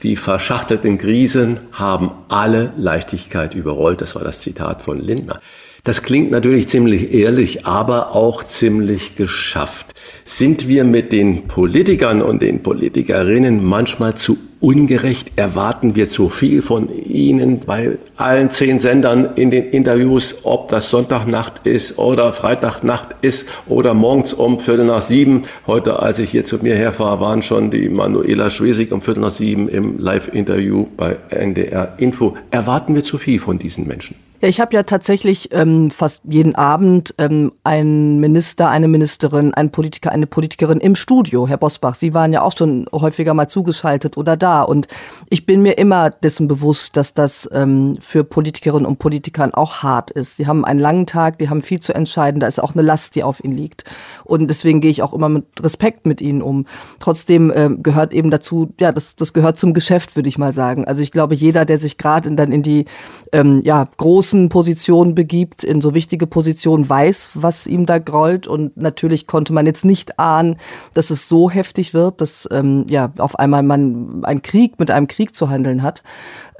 Die 0.03 0.15
verschachtelten 0.15 0.97
Krisen 0.97 1.59
haben 1.71 2.11
alle 2.27 2.73
Leichtigkeit 2.75 3.53
überrollt. 3.53 4.01
Das 4.01 4.15
war 4.15 4.23
das 4.23 4.41
Zitat 4.41 4.81
von 4.81 4.99
Lindner. 4.99 5.39
Das 5.83 6.01
klingt 6.01 6.31
natürlich 6.31 6.67
ziemlich 6.67 7.13
ehrlich, 7.13 7.65
aber 7.65 8.15
auch 8.15 8.43
ziemlich 8.43 9.15
geschafft. 9.15 9.93
Sind 10.25 10.67
wir 10.67 10.83
mit 10.83 11.11
den 11.11 11.47
Politikern 11.47 12.21
und 12.21 12.41
den 12.41 12.63
Politikerinnen 12.63 13.63
manchmal 13.63 14.15
zu 14.15 14.37
ungerecht? 14.61 15.33
Erwarten 15.35 15.95
wir 15.95 16.07
zu 16.07 16.29
viel 16.29 16.61
von 16.61 16.87
ihnen 16.89 17.59
bei 17.59 17.97
allen 18.15 18.49
zehn 18.49 18.79
Sendern 18.79 19.29
in 19.35 19.51
den 19.51 19.71
Interviews, 19.71 20.35
ob 20.43 20.69
das 20.69 20.89
Sonntagnacht 20.89 21.65
ist 21.65 21.97
oder 21.97 22.31
Freitagnacht 22.31 23.07
ist 23.21 23.45
oder 23.67 23.93
morgens 23.93 24.31
um 24.31 24.59
Viertel 24.59 24.85
nach 24.85 25.01
sieben? 25.01 25.43
Heute, 25.67 25.99
als 25.99 26.19
ich 26.19 26.31
hier 26.31 26.45
zu 26.45 26.59
mir 26.59 26.75
herfahre, 26.75 27.19
waren 27.19 27.41
schon 27.41 27.71
die 27.71 27.89
Manuela 27.89 28.49
Schwesig 28.49 28.91
um 28.91 29.01
Viertel 29.01 29.21
nach 29.21 29.31
sieben 29.31 29.67
im 29.67 29.99
Live-Interview 29.99 30.85
bei 30.95 31.17
NDR 31.29 31.95
Info. 31.97 32.35
Erwarten 32.51 32.95
wir 32.95 33.03
zu 33.03 33.17
viel 33.17 33.39
von 33.39 33.57
diesen 33.59 33.87
Menschen? 33.87 34.15
Ja, 34.41 34.47
ich 34.47 34.59
habe 34.59 34.73
ja 34.73 34.81
tatsächlich 34.81 35.49
ähm, 35.51 35.91
fast 35.91 36.23
jeden 36.23 36.55
Abend 36.55 37.13
ähm, 37.19 37.51
einen 37.63 38.19
Minister, 38.19 38.69
eine 38.69 38.87
Ministerin, 38.87 39.53
einen 39.53 39.69
Politiker, 39.69 40.11
eine 40.11 40.25
Politikerin 40.25 40.79
im 40.79 40.95
Studio, 40.95 41.47
Herr 41.47 41.57
Bosbach. 41.57 41.93
Sie 41.93 42.15
waren 42.15 42.33
ja 42.33 42.41
auch 42.41 42.57
schon 42.57 42.87
häufiger 42.91 43.35
mal 43.35 43.47
zugeschaltet 43.47 44.17
oder 44.17 44.37
da. 44.37 44.63
Und 44.63 44.87
ich 45.29 45.45
bin 45.45 45.61
mir 45.61 45.77
immer 45.77 46.09
dessen 46.09 46.47
bewusst, 46.47 46.97
dass 46.97 47.13
das 47.13 47.47
ähm, 47.53 47.99
für 48.01 48.23
Politikerinnen 48.23 48.87
und 48.87 48.97
Politikern 48.97 49.53
auch 49.53 49.83
hart 49.83 50.09
ist. 50.09 50.37
Sie 50.37 50.47
haben 50.47 50.65
einen 50.65 50.79
langen 50.79 51.05
Tag, 51.05 51.37
die 51.37 51.49
haben 51.51 51.61
viel 51.61 51.79
zu 51.79 51.93
entscheiden, 51.93 52.39
da 52.39 52.47
ist 52.47 52.59
auch 52.59 52.73
eine 52.73 52.81
Last, 52.81 53.13
die 53.13 53.23
auf 53.23 53.43
ihnen 53.43 53.55
liegt. 53.55 53.83
Und 54.23 54.47
deswegen 54.47 54.81
gehe 54.81 54.89
ich 54.89 55.03
auch 55.03 55.13
immer 55.13 55.29
mit 55.29 55.45
Respekt 55.61 56.07
mit 56.07 56.19
ihnen 56.19 56.41
um. 56.41 56.65
Trotzdem 56.97 57.51
äh, 57.51 57.69
gehört 57.77 58.11
eben 58.11 58.31
dazu, 58.31 58.73
ja, 58.79 58.91
das, 58.91 59.15
das 59.15 59.33
gehört 59.33 59.59
zum 59.59 59.75
Geschäft, 59.75 60.15
würde 60.15 60.29
ich 60.29 60.39
mal 60.39 60.51
sagen. 60.51 60.85
Also 60.85 61.03
ich 61.03 61.11
glaube, 61.11 61.35
jeder, 61.35 61.63
der 61.63 61.77
sich 61.77 61.99
gerade 61.99 62.31
dann 62.31 62.51
in 62.51 62.63
die 62.63 62.85
ähm, 63.33 63.61
ja, 63.63 63.87
großen 63.97 64.30
großen 64.31 64.47
Positionen 64.47 65.13
begibt, 65.13 65.63
in 65.63 65.81
so 65.81 65.93
wichtige 65.93 66.25
Positionen, 66.25 66.87
weiß, 66.87 67.31
was 67.33 67.67
ihm 67.67 67.85
da 67.85 67.99
grollt. 67.99 68.47
Und 68.47 68.77
natürlich 68.77 69.27
konnte 69.27 69.51
man 69.51 69.65
jetzt 69.65 69.83
nicht 69.83 70.19
ahnen, 70.19 70.55
dass 70.93 71.09
es 71.09 71.27
so 71.27 71.49
heftig 71.49 71.93
wird, 71.93 72.21
dass 72.21 72.47
ähm, 72.49 72.85
ja 72.87 73.11
auf 73.17 73.37
einmal 73.37 73.61
man 73.61 74.23
einen 74.23 74.41
Krieg 74.41 74.79
mit 74.79 74.89
einem 74.89 75.07
Krieg 75.07 75.35
zu 75.35 75.49
handeln 75.49 75.83
hat. 75.83 76.01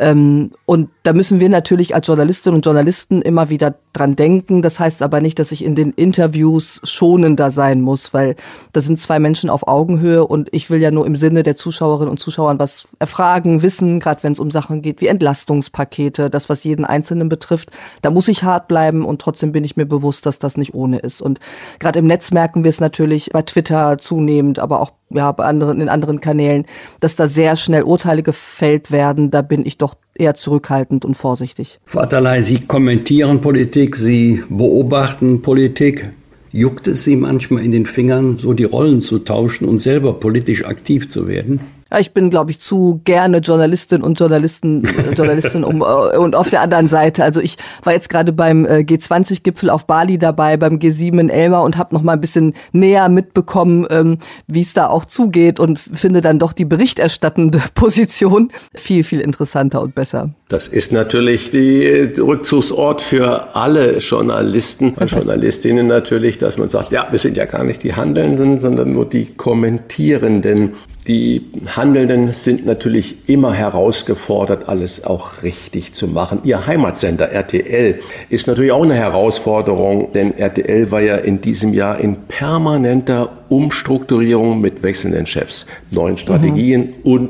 Ähm, 0.02 0.50
und 0.66 0.90
da 1.04 1.14
müssen 1.14 1.40
wir 1.40 1.48
natürlich 1.48 1.94
als 1.94 2.08
Journalistinnen 2.08 2.56
und 2.56 2.66
Journalisten 2.66 3.22
immer 3.22 3.52
wieder 3.52 3.76
dran 3.94 4.16
denken. 4.16 4.64
Das 4.64 4.80
heißt 4.80 5.04
aber 5.04 5.22
nicht, 5.22 5.38
dass 5.38 5.52
ich 5.52 5.64
in 5.64 5.76
den 5.76 5.92
Interviews 5.92 6.82
schonender 6.84 7.52
sein 7.52 7.82
muss, 7.82 8.12
weil 8.12 8.36
da 8.74 8.82
sind 8.82 9.00
zwei 9.00 9.20
Menschen 9.20 9.52
auf 9.52 9.68
Augenhöhe 9.68 10.26
und 10.26 10.50
ich 10.54 10.72
will 10.72 10.82
ja 10.82 10.90
nur 10.90 11.06
im 11.06 11.16
Sinne 11.16 11.44
der 11.44 11.56
Zuschauerinnen 11.56 12.10
und 12.10 12.18
Zuschauern 12.18 12.58
was 12.58 12.88
erfragen, 12.98 13.62
wissen, 13.62 14.00
gerade 14.00 14.24
wenn 14.24 14.34
es 14.34 14.40
um 14.40 14.50
Sachen 14.50 14.82
geht 14.82 15.02
wie 15.02 15.08
Entlastungspakete, 15.08 16.32
das, 16.32 16.50
was 16.50 16.64
jeden 16.64 16.84
Einzelnen 16.84 17.30
betrifft. 17.30 17.70
Da 18.02 18.10
muss 18.10 18.28
ich 18.28 18.44
hart 18.44 18.68
bleiben 18.68 19.06
und 19.06 19.22
trotzdem 19.22 19.52
bin 19.52 19.64
ich 19.64 19.78
mir 19.78 19.86
bewusst, 19.86 20.26
dass 20.26 20.40
das 20.40 20.58
nicht 20.58 20.74
ohne 20.74 20.98
ist. 20.98 21.22
Und 21.22 21.40
gerade 21.78 22.00
im 22.00 22.08
Netz 22.08 22.32
merken 22.32 22.64
wir 22.64 22.70
es 22.70 22.80
natürlich 22.80 23.30
bei 23.34 23.44
Twitter 23.44 24.00
zunehmend, 24.00 24.58
aber 24.58 24.82
auch 24.82 24.94
ja, 25.14 25.32
bei 25.32 25.46
anderen, 25.46 25.82
in 25.82 25.90
anderen 25.90 26.22
Kanälen, 26.22 26.66
dass 27.00 27.16
da 27.16 27.28
sehr 27.28 27.56
schnell 27.56 27.84
Urteile 27.84 28.24
gefällt 28.24 28.92
werden, 28.92 29.32
da 29.32 29.42
bin 29.42 29.66
ich 29.66 29.78
doch 29.78 29.96
eher 30.16 30.34
zurückhaltend 30.34 31.06
und 31.06 31.16
vorsichtig. 31.16 31.80
Atalay, 31.94 32.42
Sie 32.42 32.60
kommentieren 32.60 33.42
Politik, 33.42 33.96
Sie 33.96 34.44
beobachten 34.50 35.42
Politik. 35.42 36.12
Juckt 36.52 36.88
es 36.88 37.06
Sie 37.06 37.16
manchmal 37.16 37.64
in 37.64 37.72
den 37.72 37.86
Fingern, 37.86 38.38
so 38.38 38.54
die 38.54 38.66
Rollen 38.66 39.00
zu 39.00 39.20
tauschen 39.20 39.68
und 39.68 39.80
selber 39.80 40.20
politisch 40.20 40.66
aktiv 40.66 41.08
zu 41.10 41.28
werden? 41.28 41.62
Ja, 41.92 42.00
ich 42.00 42.14
bin, 42.14 42.30
glaube 42.30 42.52
ich, 42.52 42.60
zu 42.60 43.02
gerne 43.04 43.40
Journalistin 43.40 44.02
und 44.02 44.18
Journalisten, 44.18 44.86
äh, 44.86 45.12
Journalistin 45.16 45.64
um, 45.66 45.82
äh, 45.82 46.18
und 46.18 46.36
auf 46.36 46.50
der 46.50 46.62
anderen 46.62 46.88
Seite. 46.88 47.24
Also 47.24 47.42
ich 47.42 47.58
war 47.84 47.92
jetzt 47.92 48.10
gerade 48.10 48.32
beim 48.32 48.66
äh, 48.66 48.80
G20-Gipfel 48.80 49.70
auf 49.70 49.86
Bali 49.86 50.18
dabei, 50.18 50.56
beim 50.56 50.78
G7 50.78 51.20
in 51.20 51.30
Elmar 51.30 51.64
und 51.64 51.78
habe 51.78 51.94
noch 51.94 52.02
mal 52.02 52.14
ein 52.14 52.22
bisschen 52.22 52.54
näher 52.72 53.10
mitbekommen, 53.10 53.86
ähm, 53.90 54.20
wie 54.48 54.62
es 54.62 54.74
da 54.74 54.88
auch 54.88 55.04
zugeht 55.04 55.60
und 55.60 55.80
finde 55.80 56.22
dann 56.22 56.40
doch 56.40 56.54
die 56.54 56.66
berichterstattende 56.66 57.62
Position 57.76 58.52
viel, 58.74 59.04
viel 59.04 59.20
interessanter 59.20 59.82
und 59.82 59.94
besser. 59.94 60.30
Das 60.52 60.68
ist 60.68 60.92
natürlich 60.92 61.50
die 61.50 62.12
Rückzugsort 62.20 63.02
für 63.02 63.56
alle 63.56 64.00
Journalisten 64.00 64.90
und 64.96 65.10
Journalistinnen 65.10 65.88
natürlich, 65.88 66.40
dass 66.40 66.58
man 66.58 66.68
sagt, 66.68 66.92
ja, 66.92 67.08
wir 67.10 67.20
sind 67.20 67.38
ja 67.38 67.46
gar 67.46 67.64
nicht 67.64 67.84
die 67.84 67.94
Handelnden, 67.94 68.58
sondern 68.58 68.92
nur 68.92 69.06
die 69.06 69.28
Kommentierenden. 69.28 70.74
Die 71.08 71.46
Handelnden 71.74 72.34
sind 72.34 72.66
natürlich 72.66 73.30
immer 73.30 73.54
herausgefordert, 73.54 74.68
alles 74.68 75.06
auch 75.06 75.42
richtig 75.42 75.94
zu 75.94 76.10
machen. 76.10 76.42
Ihr 76.44 76.68
Heimatsender 76.68 77.32
RTL 77.32 78.02
ist 78.30 78.48
natürlich 78.48 78.74
auch 78.74 78.84
eine 78.84 78.96
Herausforderung, 78.96 80.12
denn 80.12 80.38
RTL 80.38 80.92
war 80.92 81.02
ja 81.02 81.16
in 81.16 81.40
diesem 81.40 81.74
Jahr 81.74 81.98
in 81.98 82.24
permanenter 82.24 83.30
Umstrukturierung 83.48 84.60
mit 84.60 84.84
wechselnden 84.84 85.28
Chefs, 85.28 85.66
neuen 85.92 86.18
Strategien 86.18 86.82
mhm. 86.82 86.94
und 87.04 87.30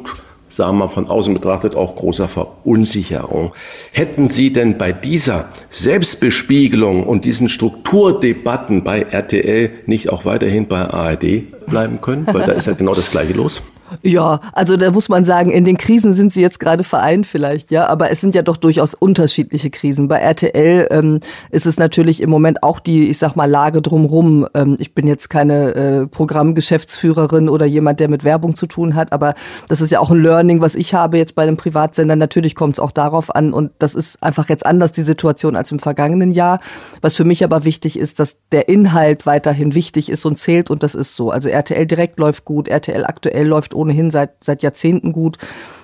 sagen 0.51 0.77
wir 0.77 0.89
von 0.89 1.07
außen 1.07 1.33
betrachtet, 1.33 1.75
auch 1.75 1.95
großer 1.95 2.27
Verunsicherung. 2.27 3.53
Hätten 3.91 4.29
Sie 4.29 4.53
denn 4.53 4.77
bei 4.77 4.91
dieser 4.91 5.49
Selbstbespiegelung 5.69 7.03
und 7.03 7.25
diesen 7.25 7.49
Strukturdebatten 7.49 8.83
bei 8.83 9.01
RTL 9.01 9.71
nicht 9.85 10.09
auch 10.09 10.25
weiterhin 10.25 10.67
bei 10.67 10.81
ARD 10.81 11.65
bleiben 11.67 12.01
können? 12.01 12.27
Weil 12.27 12.45
da 12.45 12.51
ist 12.51 12.67
ja 12.67 12.73
genau 12.73 12.93
das 12.93 13.11
Gleiche 13.11 13.33
los. 13.33 13.61
Ja, 14.03 14.39
also 14.53 14.77
da 14.77 14.91
muss 14.91 15.09
man 15.09 15.23
sagen, 15.23 15.51
in 15.51 15.65
den 15.65 15.77
Krisen 15.77 16.13
sind 16.13 16.31
sie 16.31 16.41
jetzt 16.41 16.59
gerade 16.59 16.83
vereint 16.83 17.27
vielleicht, 17.27 17.71
ja, 17.71 17.87
aber 17.87 18.09
es 18.09 18.21
sind 18.21 18.35
ja 18.35 18.41
doch 18.41 18.57
durchaus 18.57 18.93
unterschiedliche 18.93 19.69
Krisen. 19.69 20.07
Bei 20.07 20.17
RTL 20.17 20.87
ähm, 20.91 21.19
ist 21.49 21.65
es 21.65 21.77
natürlich 21.77 22.21
im 22.21 22.29
Moment 22.29 22.63
auch 22.63 22.79
die, 22.79 23.09
ich 23.09 23.17
sag 23.17 23.35
mal, 23.35 23.49
Lage 23.49 23.81
drumrum. 23.81 24.47
Ähm, 24.53 24.77
ich 24.79 24.93
bin 24.93 25.07
jetzt 25.07 25.29
keine 25.29 25.75
äh, 25.75 26.07
Programmgeschäftsführerin 26.07 27.49
oder 27.49 27.65
jemand, 27.65 27.99
der 27.99 28.07
mit 28.07 28.23
Werbung 28.23 28.55
zu 28.55 28.65
tun 28.65 28.95
hat, 28.95 29.11
aber 29.11 29.35
das 29.67 29.81
ist 29.81 29.91
ja 29.91 29.99
auch 29.99 30.11
ein 30.11 30.21
Learning, 30.21 30.61
was 30.61 30.75
ich 30.75 30.93
habe 30.93 31.17
jetzt 31.17 31.35
bei 31.35 31.43
einem 31.43 31.57
Privatsender. 31.57 32.15
Natürlich 32.15 32.55
kommt 32.55 32.75
es 32.75 32.79
auch 32.79 32.91
darauf 32.91 33.35
an 33.35 33.53
und 33.53 33.71
das 33.79 33.95
ist 33.95 34.23
einfach 34.23 34.47
jetzt 34.49 34.65
anders 34.65 34.91
die 34.91 35.03
Situation 35.03 35.55
als 35.55 35.71
im 35.71 35.79
vergangenen 35.79 36.31
Jahr. 36.31 36.59
Was 37.01 37.15
für 37.15 37.25
mich 37.25 37.43
aber 37.43 37.65
wichtig 37.65 37.99
ist, 37.99 38.19
dass 38.19 38.37
der 38.51 38.69
Inhalt 38.69 39.25
weiterhin 39.25 39.75
wichtig 39.75 40.09
ist 40.09 40.25
und 40.25 40.37
zählt 40.37 40.69
und 40.71 40.83
das 40.83 40.95
ist 40.95 41.15
so. 41.15 41.31
Also 41.31 41.49
RTL 41.49 41.85
direkt 41.85 42.19
läuft 42.19 42.45
gut, 42.45 42.67
RTL 42.67 43.05
aktuell 43.05 43.47
läuft 43.47 43.73
ohnehin 43.81 44.11
seit, 44.11 44.43
seit 44.43 44.63
Jahrzehnten 44.63 45.11
gut. 45.11 45.37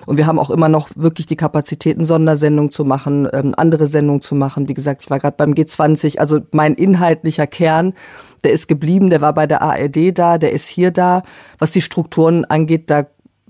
Und 0.06 0.16
wir 0.16 0.26
haben 0.26 0.38
auch 0.38 0.50
immer 0.50 0.68
noch 0.68 0.88
wirklich 0.94 1.26
die 1.26 1.36
Kapazitäten, 1.36 2.04
Sondersendungen 2.04 2.72
zu 2.72 2.84
machen, 2.84 3.28
ähm, 3.32 3.54
andere 3.56 3.86
Sendungen 3.86 4.22
zu 4.22 4.34
machen. 4.34 4.68
Wie 4.68 4.74
gesagt, 4.74 5.02
ich 5.02 5.10
war 5.10 5.18
gerade 5.18 5.36
beim 5.36 5.52
G20. 5.52 6.18
Also 6.18 6.40
mein 6.52 6.74
inhaltlicher 6.74 7.46
Kern, 7.46 7.92
der 8.44 8.52
ist 8.52 8.68
geblieben, 8.68 9.10
der 9.10 9.20
war 9.20 9.34
bei 9.34 9.46
der 9.46 9.62
ARD 9.62 10.16
da, 10.16 10.38
der 10.38 10.52
ist 10.52 10.68
hier 10.68 10.90
da. 10.90 11.22
Was 11.58 11.72
die 11.72 11.82
Strukturen 11.82 12.44
angeht, 12.44 12.90
da 12.90 13.06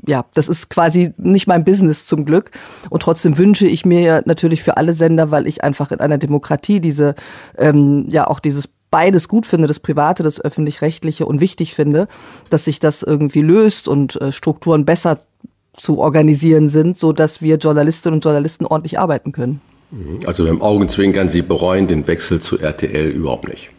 ja, 0.06 0.24
das 0.34 0.48
ist 0.48 0.70
quasi 0.70 1.12
nicht 1.16 1.46
mein 1.46 1.64
Business 1.64 2.06
zum 2.06 2.24
Glück. 2.24 2.50
Und 2.90 3.02
trotzdem 3.02 3.36
wünsche 3.36 3.66
ich 3.66 3.84
mir 3.84 4.22
natürlich 4.26 4.62
für 4.62 4.76
alle 4.76 4.92
Sender, 4.92 5.30
weil 5.30 5.46
ich 5.46 5.64
einfach 5.64 5.90
in 5.90 6.00
einer 6.00 6.18
Demokratie 6.18 6.80
diese, 6.80 7.14
ähm, 7.56 8.06
ja, 8.08 8.26
auch 8.26 8.40
dieses 8.40 8.68
beides 8.90 9.28
gut 9.28 9.46
finde, 9.46 9.66
das 9.66 9.80
Private, 9.80 10.22
das 10.22 10.40
Öffentlich-Rechtliche 10.40 11.26
und 11.26 11.40
wichtig 11.40 11.74
finde, 11.74 12.08
dass 12.50 12.64
sich 12.64 12.78
das 12.78 13.02
irgendwie 13.02 13.42
löst 13.42 13.88
und 13.88 14.20
äh, 14.20 14.32
Strukturen 14.32 14.84
besser 14.84 15.20
zu 15.72 15.98
organisieren 15.98 16.68
sind, 16.68 16.98
so 16.98 17.12
dass 17.12 17.40
wir 17.42 17.56
Journalistinnen 17.56 18.16
und 18.16 18.24
Journalisten 18.24 18.66
ordentlich 18.66 18.98
arbeiten 18.98 19.32
können. 19.32 19.60
Also 20.26 20.44
im 20.46 20.60
Augenzwinkern, 20.60 21.28
Sie 21.28 21.42
bereuen 21.42 21.86
den 21.86 22.06
Wechsel 22.06 22.40
zu 22.40 22.58
RTL 22.58 23.10
überhaupt 23.10 23.48
nicht. 23.48 23.70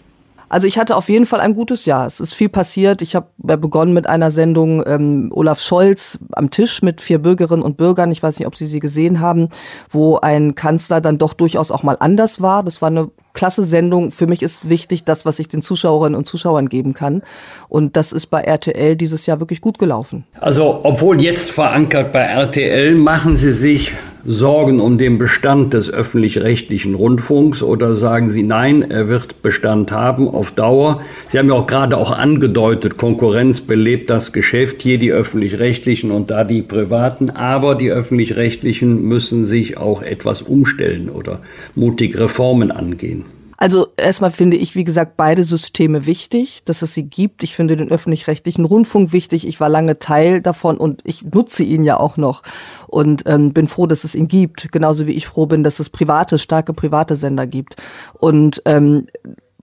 Also 0.49 0.67
ich 0.67 0.77
hatte 0.77 0.95
auf 0.95 1.09
jeden 1.09 1.25
Fall 1.25 1.39
ein 1.39 1.53
gutes 1.53 1.85
Jahr. 1.85 2.07
Es 2.07 2.19
ist 2.19 2.33
viel 2.33 2.49
passiert. 2.49 3.01
Ich 3.01 3.15
habe 3.15 3.27
begonnen 3.37 3.93
mit 3.93 4.07
einer 4.07 4.31
Sendung 4.31 4.83
ähm, 4.85 5.31
Olaf 5.33 5.61
Scholz 5.61 6.17
am 6.31 6.49
Tisch 6.49 6.81
mit 6.81 7.01
vier 7.01 7.19
Bürgerinnen 7.19 7.63
und 7.63 7.77
Bürgern. 7.77 8.11
Ich 8.11 8.21
weiß 8.21 8.39
nicht, 8.39 8.47
ob 8.47 8.55
Sie 8.55 8.65
sie 8.65 8.79
gesehen 8.79 9.19
haben, 9.19 9.49
wo 9.89 10.17
ein 10.17 10.55
Kanzler 10.55 11.01
dann 11.01 11.19
doch 11.19 11.33
durchaus 11.33 11.71
auch 11.71 11.83
mal 11.83 11.97
anders 11.99 12.41
war. 12.41 12.63
Das 12.63 12.81
war 12.81 12.89
eine 12.89 13.09
klasse 13.33 13.63
Sendung. 13.63 14.11
Für 14.11 14.27
mich 14.27 14.41
ist 14.41 14.67
wichtig 14.67 15.03
das, 15.03 15.25
was 15.25 15.39
ich 15.39 15.47
den 15.47 15.61
Zuschauerinnen 15.61 16.17
und 16.17 16.25
Zuschauern 16.25 16.67
geben 16.67 16.93
kann. 16.93 17.21
Und 17.67 17.95
das 17.95 18.11
ist 18.11 18.27
bei 18.27 18.41
RTL 18.41 18.95
dieses 18.95 19.27
Jahr 19.27 19.39
wirklich 19.39 19.61
gut 19.61 19.77
gelaufen. 19.77 20.25
Also 20.39 20.81
obwohl 20.83 21.21
jetzt 21.21 21.51
verankert 21.51 22.11
bei 22.11 22.21
RTL, 22.21 22.95
machen 22.95 23.35
Sie 23.35 23.53
sich 23.53 23.93
Sorgen 24.25 24.81
um 24.81 24.97
den 24.97 25.17
Bestand 25.17 25.73
des 25.73 25.89
öffentlich-rechtlichen 25.89 26.93
Rundfunks 26.93 27.63
oder 27.63 27.95
sagen 27.95 28.29
Sie 28.29 28.43
nein, 28.43 28.81
er 28.91 29.07
wird 29.07 29.41
Bestand 29.41 29.93
haben 29.93 30.27
auf 30.27 30.51
Dauer? 30.51 31.01
Sie 31.29 31.39
haben 31.39 31.47
ja 31.47 31.55
auch 31.55 31.67
gerade 31.67 31.95
auch 31.95 32.11
angedeutet, 32.11 32.97
Konkurrenz 32.97 33.61
belebt 33.61 34.09
das 34.09 34.33
Geschäft, 34.33 34.81
hier 34.81 34.97
die 34.97 35.13
öffentlich-rechtlichen 35.13 36.11
und 36.11 36.31
da 36.31 36.43
die 36.43 36.61
privaten, 36.61 37.29
aber 37.29 37.75
die 37.75 37.91
öffentlich-rechtlichen 37.91 39.03
müssen 39.03 39.45
sich 39.45 39.77
auch 39.77 40.01
etwas 40.01 40.41
umstellen 40.41 41.07
oder 41.07 41.39
mutig 41.75 42.19
Reformen 42.19 42.71
angehen. 42.71 43.23
Also 43.61 43.87
erstmal 43.97 44.31
finde 44.31 44.55
ich, 44.55 44.75
wie 44.75 44.85
gesagt, 44.85 45.17
beide 45.17 45.43
Systeme 45.43 46.05
wichtig, 46.05 46.63
dass 46.63 46.81
es 46.81 46.93
sie 46.93 47.03
gibt. 47.03 47.43
Ich 47.43 47.55
finde 47.55 47.75
den 47.75 47.91
öffentlich-rechtlichen 47.91 48.63
Rundfunk 48.63 49.11
wichtig. 49.11 49.45
Ich 49.45 49.59
war 49.59 49.67
lange 49.67 49.99
Teil 49.99 50.39
davon 50.39 50.77
und 50.77 51.01
ich 51.03 51.23
nutze 51.23 51.63
ihn 51.63 51.83
ja 51.83 51.99
auch 51.99 52.15
noch 52.15 52.41
und 52.87 53.23
ähm, 53.25 53.51
bin 53.51 53.67
froh, 53.67 53.85
dass 53.85 54.05
es 54.05 54.15
ihn 54.15 54.29
gibt. 54.29 54.71
Genauso 54.71 55.07
wie 55.07 55.11
ich 55.11 55.27
froh 55.27 55.45
bin, 55.45 55.61
dass 55.61 55.81
es 55.81 55.89
private, 55.89 56.37
starke 56.37 56.73
private 56.73 57.17
Sender 57.17 57.47
gibt. 57.47 57.75
Und 58.13 58.61
ähm, 58.63 59.07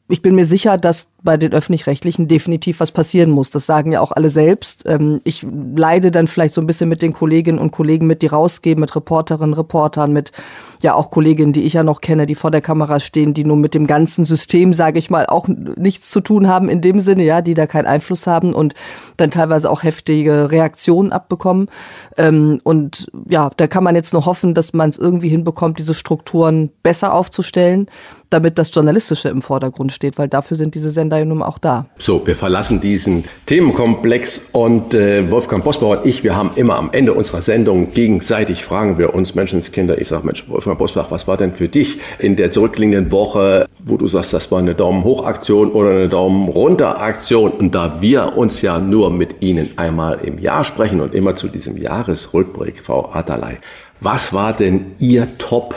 ich 0.08 0.20
bin 0.20 0.34
mir 0.34 0.44
sicher, 0.44 0.76
dass 0.76 1.08
bei 1.26 1.36
den 1.36 1.52
öffentlich-rechtlichen 1.52 2.28
definitiv 2.28 2.80
was 2.80 2.92
passieren 2.92 3.30
muss. 3.30 3.50
Das 3.50 3.66
sagen 3.66 3.92
ja 3.92 4.00
auch 4.00 4.12
alle 4.12 4.30
selbst. 4.30 4.84
Ähm, 4.86 5.20
ich 5.24 5.46
leide 5.74 6.10
dann 6.10 6.28
vielleicht 6.28 6.54
so 6.54 6.62
ein 6.62 6.66
bisschen 6.66 6.88
mit 6.88 7.02
den 7.02 7.12
Kolleginnen 7.12 7.58
und 7.58 7.72
Kollegen 7.72 8.06
mit, 8.06 8.22
die 8.22 8.28
rausgehen, 8.28 8.80
mit 8.80 8.96
Reporterinnen, 8.96 9.52
Reportern, 9.52 10.14
mit 10.14 10.32
ja 10.80 10.94
auch 10.94 11.10
Kolleginnen, 11.10 11.52
die 11.52 11.64
ich 11.64 11.74
ja 11.74 11.82
noch 11.82 12.00
kenne, 12.00 12.26
die 12.26 12.34
vor 12.34 12.50
der 12.50 12.60
Kamera 12.60 13.00
stehen, 13.00 13.34
die 13.34 13.44
nur 13.44 13.56
mit 13.56 13.74
dem 13.74 13.86
ganzen 13.86 14.24
System, 14.24 14.72
sage 14.72 14.98
ich 14.98 15.10
mal, 15.10 15.26
auch 15.26 15.48
nichts 15.48 16.10
zu 16.10 16.20
tun 16.20 16.48
haben 16.48 16.68
in 16.68 16.80
dem 16.80 17.00
Sinne, 17.00 17.24
ja, 17.24 17.42
die 17.42 17.54
da 17.54 17.66
keinen 17.66 17.86
Einfluss 17.86 18.26
haben 18.26 18.54
und 18.54 18.74
dann 19.16 19.30
teilweise 19.30 19.70
auch 19.70 19.82
heftige 19.82 20.50
Reaktionen 20.50 21.12
abbekommen. 21.12 21.68
Ähm, 22.16 22.60
und 22.62 23.10
ja, 23.28 23.50
da 23.56 23.66
kann 23.66 23.84
man 23.84 23.94
jetzt 23.94 24.12
nur 24.12 24.26
hoffen, 24.26 24.54
dass 24.54 24.72
man 24.72 24.90
es 24.90 24.98
irgendwie 24.98 25.28
hinbekommt, 25.28 25.78
diese 25.78 25.94
Strukturen 25.94 26.70
besser 26.82 27.12
aufzustellen, 27.12 27.88
damit 28.30 28.58
das 28.58 28.74
Journalistische 28.74 29.28
im 29.28 29.42
Vordergrund 29.42 29.92
steht, 29.92 30.18
weil 30.18 30.28
dafür 30.28 30.56
sind 30.56 30.74
diese 30.74 30.90
Sender 30.90 31.15
ja 31.18 31.24
nun 31.24 31.42
auch 31.42 31.58
da. 31.58 31.86
So, 31.98 32.26
wir 32.26 32.36
verlassen 32.36 32.80
diesen 32.80 33.24
Themenkomplex 33.46 34.50
und 34.52 34.94
äh, 34.94 35.30
Wolfgang 35.30 35.64
Bosbauer 35.64 35.98
und 35.98 36.06
ich, 36.06 36.24
wir 36.24 36.36
haben 36.36 36.50
immer 36.56 36.76
am 36.76 36.90
Ende 36.92 37.14
unserer 37.14 37.42
Sendung 37.42 37.92
gegenseitig 37.92 38.64
fragen 38.64 38.98
wir 38.98 39.14
uns 39.14 39.34
Menschenskinder. 39.34 40.00
Ich 40.00 40.08
sage, 40.08 40.26
Mensch, 40.26 40.48
Wolfgang, 40.48 40.78
Bosbach, 40.78 41.10
was 41.10 41.26
war 41.26 41.36
denn 41.36 41.52
für 41.52 41.68
dich 41.68 42.00
in 42.18 42.36
der 42.36 42.50
zurückliegenden 42.50 43.10
Woche, 43.10 43.66
wo 43.84 43.96
du 43.96 44.06
sagst, 44.06 44.32
das 44.32 44.50
war 44.50 44.58
eine 44.58 44.74
Daumen 44.74 45.04
hoch 45.04 45.24
Aktion 45.24 45.70
oder 45.70 45.90
eine 45.90 46.08
Daumen 46.08 46.48
runter 46.48 47.00
Aktion? 47.00 47.52
Und 47.52 47.74
da 47.74 48.00
wir 48.00 48.36
uns 48.36 48.62
ja 48.62 48.78
nur 48.78 49.10
mit 49.10 49.42
Ihnen 49.42 49.70
einmal 49.76 50.18
im 50.24 50.38
Jahr 50.38 50.64
sprechen 50.64 51.00
und 51.00 51.14
immer 51.14 51.34
zu 51.34 51.48
diesem 51.48 51.76
Jahresrückblick, 51.76 52.82
Frau 52.82 53.10
Atalay, 53.12 53.58
was 54.00 54.32
war 54.32 54.52
denn 54.52 54.92
Ihr 54.98 55.26
Top 55.38 55.74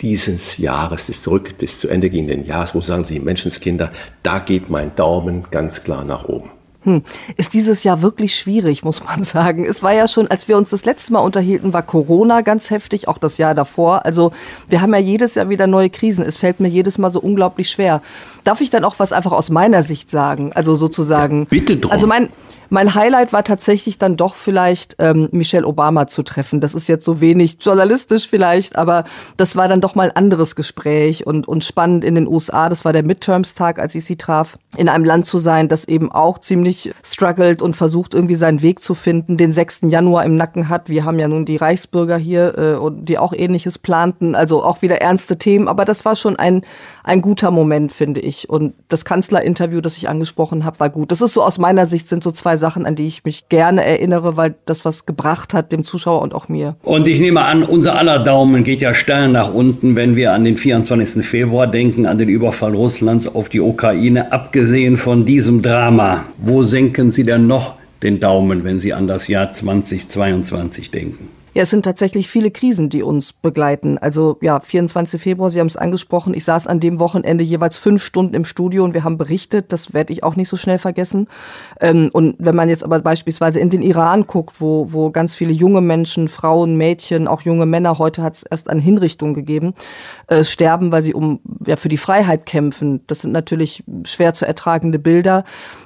dieses 0.00 0.58
Jahres, 0.58 1.06
des 1.06 1.22
zurück, 1.22 1.58
des 1.58 1.80
zu 1.80 1.88
Ende 1.88 2.10
gehenden 2.10 2.44
Jahres, 2.44 2.74
wo 2.74 2.80
sagen 2.80 3.04
Sie, 3.04 3.20
Menschenskinder, 3.20 3.90
da 4.22 4.38
geht 4.38 4.70
mein 4.70 4.94
Daumen 4.94 5.44
ganz 5.50 5.82
klar 5.82 6.04
nach 6.04 6.24
oben? 6.28 6.50
Hm. 6.84 7.02
Ist 7.36 7.54
dieses 7.54 7.82
Jahr 7.82 8.02
wirklich 8.02 8.36
schwierig, 8.36 8.84
muss 8.84 9.04
man 9.04 9.24
sagen. 9.24 9.64
Es 9.64 9.82
war 9.82 9.92
ja 9.92 10.06
schon, 10.06 10.28
als 10.28 10.46
wir 10.46 10.56
uns 10.56 10.70
das 10.70 10.84
letzte 10.84 11.12
Mal 11.12 11.18
unterhielten, 11.18 11.72
war 11.72 11.82
Corona 11.82 12.42
ganz 12.42 12.70
heftig, 12.70 13.08
auch 13.08 13.18
das 13.18 13.36
Jahr 13.36 13.54
davor. 13.54 14.06
Also 14.06 14.32
wir 14.68 14.80
haben 14.80 14.94
ja 14.94 15.00
jedes 15.00 15.34
Jahr 15.34 15.48
wieder 15.48 15.66
neue 15.66 15.90
Krisen. 15.90 16.24
Es 16.24 16.38
fällt 16.38 16.60
mir 16.60 16.68
jedes 16.68 16.96
Mal 16.96 17.10
so 17.10 17.20
unglaublich 17.20 17.68
schwer. 17.68 18.00
Darf 18.44 18.60
ich 18.60 18.70
dann 18.70 18.84
auch 18.84 18.94
was 18.98 19.12
einfach 19.12 19.32
aus 19.32 19.50
meiner 19.50 19.82
Sicht 19.82 20.10
sagen? 20.10 20.52
Also 20.54 20.76
sozusagen. 20.76 21.40
Ja, 21.40 21.46
bitte 21.50 21.76
drum. 21.76 21.90
Also 21.90 22.06
mein, 22.06 22.28
mein 22.70 22.94
Highlight 22.94 23.32
war 23.32 23.44
tatsächlich 23.44 23.98
dann 23.98 24.16
doch 24.16 24.34
vielleicht 24.34 24.96
ähm, 24.98 25.28
Michelle 25.32 25.66
Obama 25.66 26.06
zu 26.06 26.22
treffen. 26.22 26.60
Das 26.60 26.74
ist 26.74 26.88
jetzt 26.88 27.04
so 27.04 27.20
wenig 27.20 27.58
journalistisch 27.60 28.28
vielleicht, 28.28 28.76
aber 28.76 29.04
das 29.36 29.56
war 29.56 29.68
dann 29.68 29.80
doch 29.80 29.94
mal 29.94 30.10
ein 30.10 30.16
anderes 30.16 30.54
Gespräch 30.54 31.26
und, 31.26 31.48
und 31.48 31.64
spannend 31.64 32.04
in 32.04 32.14
den 32.14 32.26
USA. 32.26 32.68
Das 32.68 32.84
war 32.84 32.92
der 32.92 33.02
Midterms-Tag, 33.02 33.78
als 33.78 33.94
ich 33.94 34.04
sie 34.04 34.16
traf, 34.16 34.58
in 34.76 34.88
einem 34.88 35.04
Land 35.04 35.26
zu 35.26 35.38
sein, 35.38 35.68
das 35.68 35.86
eben 35.86 36.12
auch 36.12 36.38
ziemlich 36.38 36.92
struggelt 37.02 37.62
und 37.62 37.74
versucht 37.74 38.12
irgendwie 38.12 38.34
seinen 38.34 38.60
Weg 38.60 38.82
zu 38.82 38.94
finden, 38.94 39.36
den 39.36 39.52
6. 39.52 39.80
Januar 39.88 40.24
im 40.24 40.36
Nacken 40.36 40.68
hat. 40.68 40.88
Wir 40.88 41.04
haben 41.04 41.18
ja 41.18 41.28
nun 41.28 41.46
die 41.46 41.56
Reichsbürger 41.56 42.18
hier, 42.18 42.58
äh, 42.58 42.90
die 42.92 43.18
auch 43.18 43.32
ähnliches 43.32 43.78
planten, 43.78 44.34
also 44.34 44.62
auch 44.62 44.82
wieder 44.82 45.00
ernste 45.00 45.38
Themen, 45.38 45.68
aber 45.68 45.84
das 45.84 46.04
war 46.04 46.16
schon 46.16 46.36
ein, 46.36 46.62
ein 47.02 47.22
guter 47.22 47.50
Moment, 47.50 47.92
finde 47.92 48.20
ich. 48.20 48.50
Und 48.50 48.74
das 48.88 49.04
Kanzlerinterview, 49.06 49.80
das 49.80 49.96
ich 49.96 50.08
angesprochen 50.08 50.64
habe, 50.64 50.80
war 50.80 50.90
gut. 50.90 51.12
Das 51.12 51.22
ist 51.22 51.32
so 51.32 51.42
aus 51.42 51.58
meiner 51.58 51.86
Sicht 51.86 52.08
sind 52.08 52.22
so 52.22 52.30
zwei 52.30 52.57
Sachen, 52.58 52.86
an 52.86 52.94
die 52.94 53.06
ich 53.06 53.24
mich 53.24 53.48
gerne 53.48 53.84
erinnere, 53.84 54.36
weil 54.36 54.54
das 54.66 54.84
was 54.84 55.06
gebracht 55.06 55.54
hat 55.54 55.72
dem 55.72 55.84
Zuschauer 55.84 56.22
und 56.22 56.34
auch 56.34 56.48
mir. 56.48 56.76
Und 56.82 57.08
ich 57.08 57.20
nehme 57.20 57.44
an, 57.44 57.62
unser 57.62 57.96
aller 57.96 58.18
Daumen 58.18 58.64
geht 58.64 58.82
ja 58.82 58.94
steil 58.94 59.28
nach 59.28 59.52
unten, 59.52 59.96
wenn 59.96 60.16
wir 60.16 60.32
an 60.32 60.44
den 60.44 60.56
24. 60.56 61.24
Februar 61.24 61.66
denken, 61.66 62.06
an 62.06 62.18
den 62.18 62.28
Überfall 62.28 62.74
Russlands 62.74 63.26
auf 63.34 63.48
die 63.48 63.60
Ukraine. 63.60 64.32
Abgesehen 64.32 64.96
von 64.96 65.24
diesem 65.24 65.62
Drama, 65.62 66.24
wo 66.38 66.62
senken 66.62 67.10
Sie 67.10 67.24
denn 67.24 67.46
noch 67.46 67.74
den 68.02 68.20
Daumen, 68.20 68.64
wenn 68.64 68.78
Sie 68.78 68.92
an 68.92 69.06
das 69.06 69.28
Jahr 69.28 69.52
2022 69.52 70.90
denken? 70.90 71.37
Ja, 71.54 71.62
es 71.62 71.70
sind 71.70 71.84
tatsächlich 71.84 72.28
viele 72.28 72.50
Krisen, 72.50 72.90
die 72.90 73.02
uns 73.02 73.32
begleiten. 73.32 73.98
Also 73.98 74.38
ja, 74.42 74.60
24. 74.60 75.20
Februar, 75.20 75.50
Sie 75.50 75.60
haben 75.60 75.66
es 75.66 75.76
angesprochen. 75.76 76.34
Ich 76.34 76.44
saß 76.44 76.66
an 76.66 76.80
dem 76.80 76.98
Wochenende 76.98 77.42
jeweils 77.42 77.78
fünf 77.78 78.02
Stunden 78.02 78.34
im 78.34 78.44
Studio 78.44 78.84
und 78.84 78.94
wir 78.94 79.04
haben 79.04 79.18
berichtet. 79.18 79.72
Das 79.72 79.94
werde 79.94 80.12
ich 80.12 80.22
auch 80.22 80.36
nicht 80.36 80.48
so 80.48 80.56
schnell 80.56 80.78
vergessen. 80.78 81.28
Ähm, 81.80 82.10
und 82.12 82.36
wenn 82.38 82.54
man 82.54 82.68
jetzt 82.68 82.84
aber 82.84 83.00
beispielsweise 83.00 83.60
in 83.60 83.70
den 83.70 83.82
Iran 83.82 84.26
guckt, 84.26 84.60
wo, 84.60 84.92
wo 84.92 85.10
ganz 85.10 85.34
viele 85.34 85.52
junge 85.52 85.80
Menschen, 85.80 86.28
Frauen, 86.28 86.76
Mädchen, 86.76 87.26
auch 87.26 87.42
junge 87.42 87.66
Männer, 87.66 87.98
heute 87.98 88.22
hat 88.22 88.36
es 88.36 88.42
erst 88.42 88.68
eine 88.68 88.80
Hinrichtung 88.80 89.32
gegeben, 89.34 89.74
äh, 90.26 90.44
sterben, 90.44 90.92
weil 90.92 91.02
sie 91.02 91.14
um 91.14 91.40
ja 91.66 91.76
für 91.76 91.88
die 91.88 91.96
Freiheit 91.96 92.46
kämpfen. 92.46 93.00
Das 93.06 93.20
sind 93.20 93.32
natürlich 93.32 93.84
schwer 94.04 94.34
zu 94.34 94.46
ertragende 94.46 94.98
Bilder, 94.98 95.44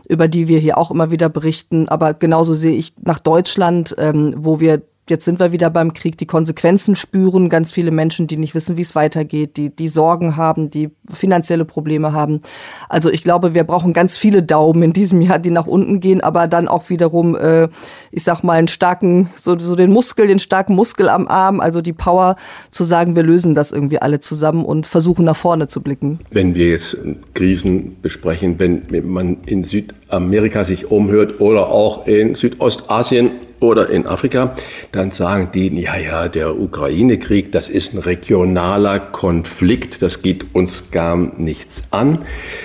über 0.09 0.29
die 0.29 0.49
wir 0.49 0.59
hier 0.59 0.77
auch 0.77 0.91
immer 0.91 1.11
wieder 1.11 1.29
berichten. 1.29 1.89
Aber 1.89 2.15
genauso 2.15 2.55
sehe 2.55 2.77
ich 2.77 2.95
nach 3.01 3.21
Deutschland, 3.21 3.95
ähm, 3.99 4.35
wo 4.37 4.59
wir 4.61 4.83
jetzt 5.13 5.27
sind 5.27 5.39
wir 5.39 5.53
wieder 5.53 5.71
beim 5.71 5.93
Krieg, 5.93 6.17
die 6.17 6.27
Konsequenzen 6.27 6.97
spüren, 6.97 7.51
ganz 7.51 7.71
viele 7.71 7.91
Menschen, 7.91 8.27
die 8.27 8.39
nicht 8.39 8.55
wissen, 8.55 8.77
wie 8.79 8.83
es 8.83 8.95
weitergeht, 8.95 9.59
die, 9.59 9.69
die 9.69 9.89
Sorgen 9.89 10.37
haben, 10.37 10.71
die 10.71 10.91
finanzielle 11.13 11.67
Probleme 11.67 12.13
haben. 12.13 12.41
Also 12.89 13.11
ich 13.11 13.23
glaube, 13.23 13.53
wir 13.55 13.65
brauchen 13.65 13.93
ganz 13.93 14.17
viele 14.17 14.43
Daumen 14.43 14.83
in 14.83 14.93
diesem 14.95 15.21
Jahr, 15.21 15.39
die 15.39 15.51
nach 15.51 15.67
unten 15.67 16.01
gehen, 16.01 16.23
aber 16.23 16.49
dann 16.49 16.67
auch 16.67 16.89
wiederum, 16.89 17.37
äh, 17.37 17.69
ich 18.11 18.25
sag 18.25 18.43
mal, 18.43 18.55
einen 18.55 18.69
starken, 18.69 19.29
so, 19.37 19.59
so 19.59 19.77
den 19.77 19.93
Muskel, 19.93 20.27
den 20.27 20.39
starken 20.39 20.75
Muskel 20.75 21.09
am 21.09 21.29
Arm, 21.29 21.61
also 21.61 21.83
die 21.83 21.93
Power 21.93 22.37
zu 22.71 22.85
sagen, 22.85 23.15
wir 23.15 23.23
lösen 23.23 23.55
das 23.55 23.71
irgendwie 23.71 24.01
alle 24.01 24.21
zusammen 24.21 24.65
und 24.65 24.87
versuchen 24.87 25.27
nach 25.27 25.37
vorne 25.37 25.69
zu 25.69 25.83
blicken. 25.83 26.21
Wenn 26.31 26.55
wir 26.55 26.71
jetzt 26.71 26.97
Krisen 27.35 27.97
besprechen, 28.01 28.59
wenn 28.59 28.83
man 29.07 29.37
in 29.45 29.65
Südamerika 29.65 30.65
sich 30.65 30.91
umhört 30.91 31.41
oder 31.41 31.69
auch 31.69 32.07
in 32.07 32.35
Südostasien, 32.35 33.31
oder 33.63 33.89
in 33.89 34.07
Afrika, 34.07 34.55
dann 34.91 35.13
sagen 35.13 35.51
die, 35.55 35.81
ja, 35.81 35.97
ja, 35.97 36.29
der 36.29 36.59
Ukraine-Krieg, 36.59 37.53
das 37.53 37.69
ist 37.69 37.95
ein 37.95 38.01
regionaler 38.01 38.99
Konflikt, 38.99 40.03
das 40.03 40.23
geht 40.23 40.55
uns 40.55 40.91
gar 40.91 41.17
nichts 41.17 41.85
an. 41.93 42.19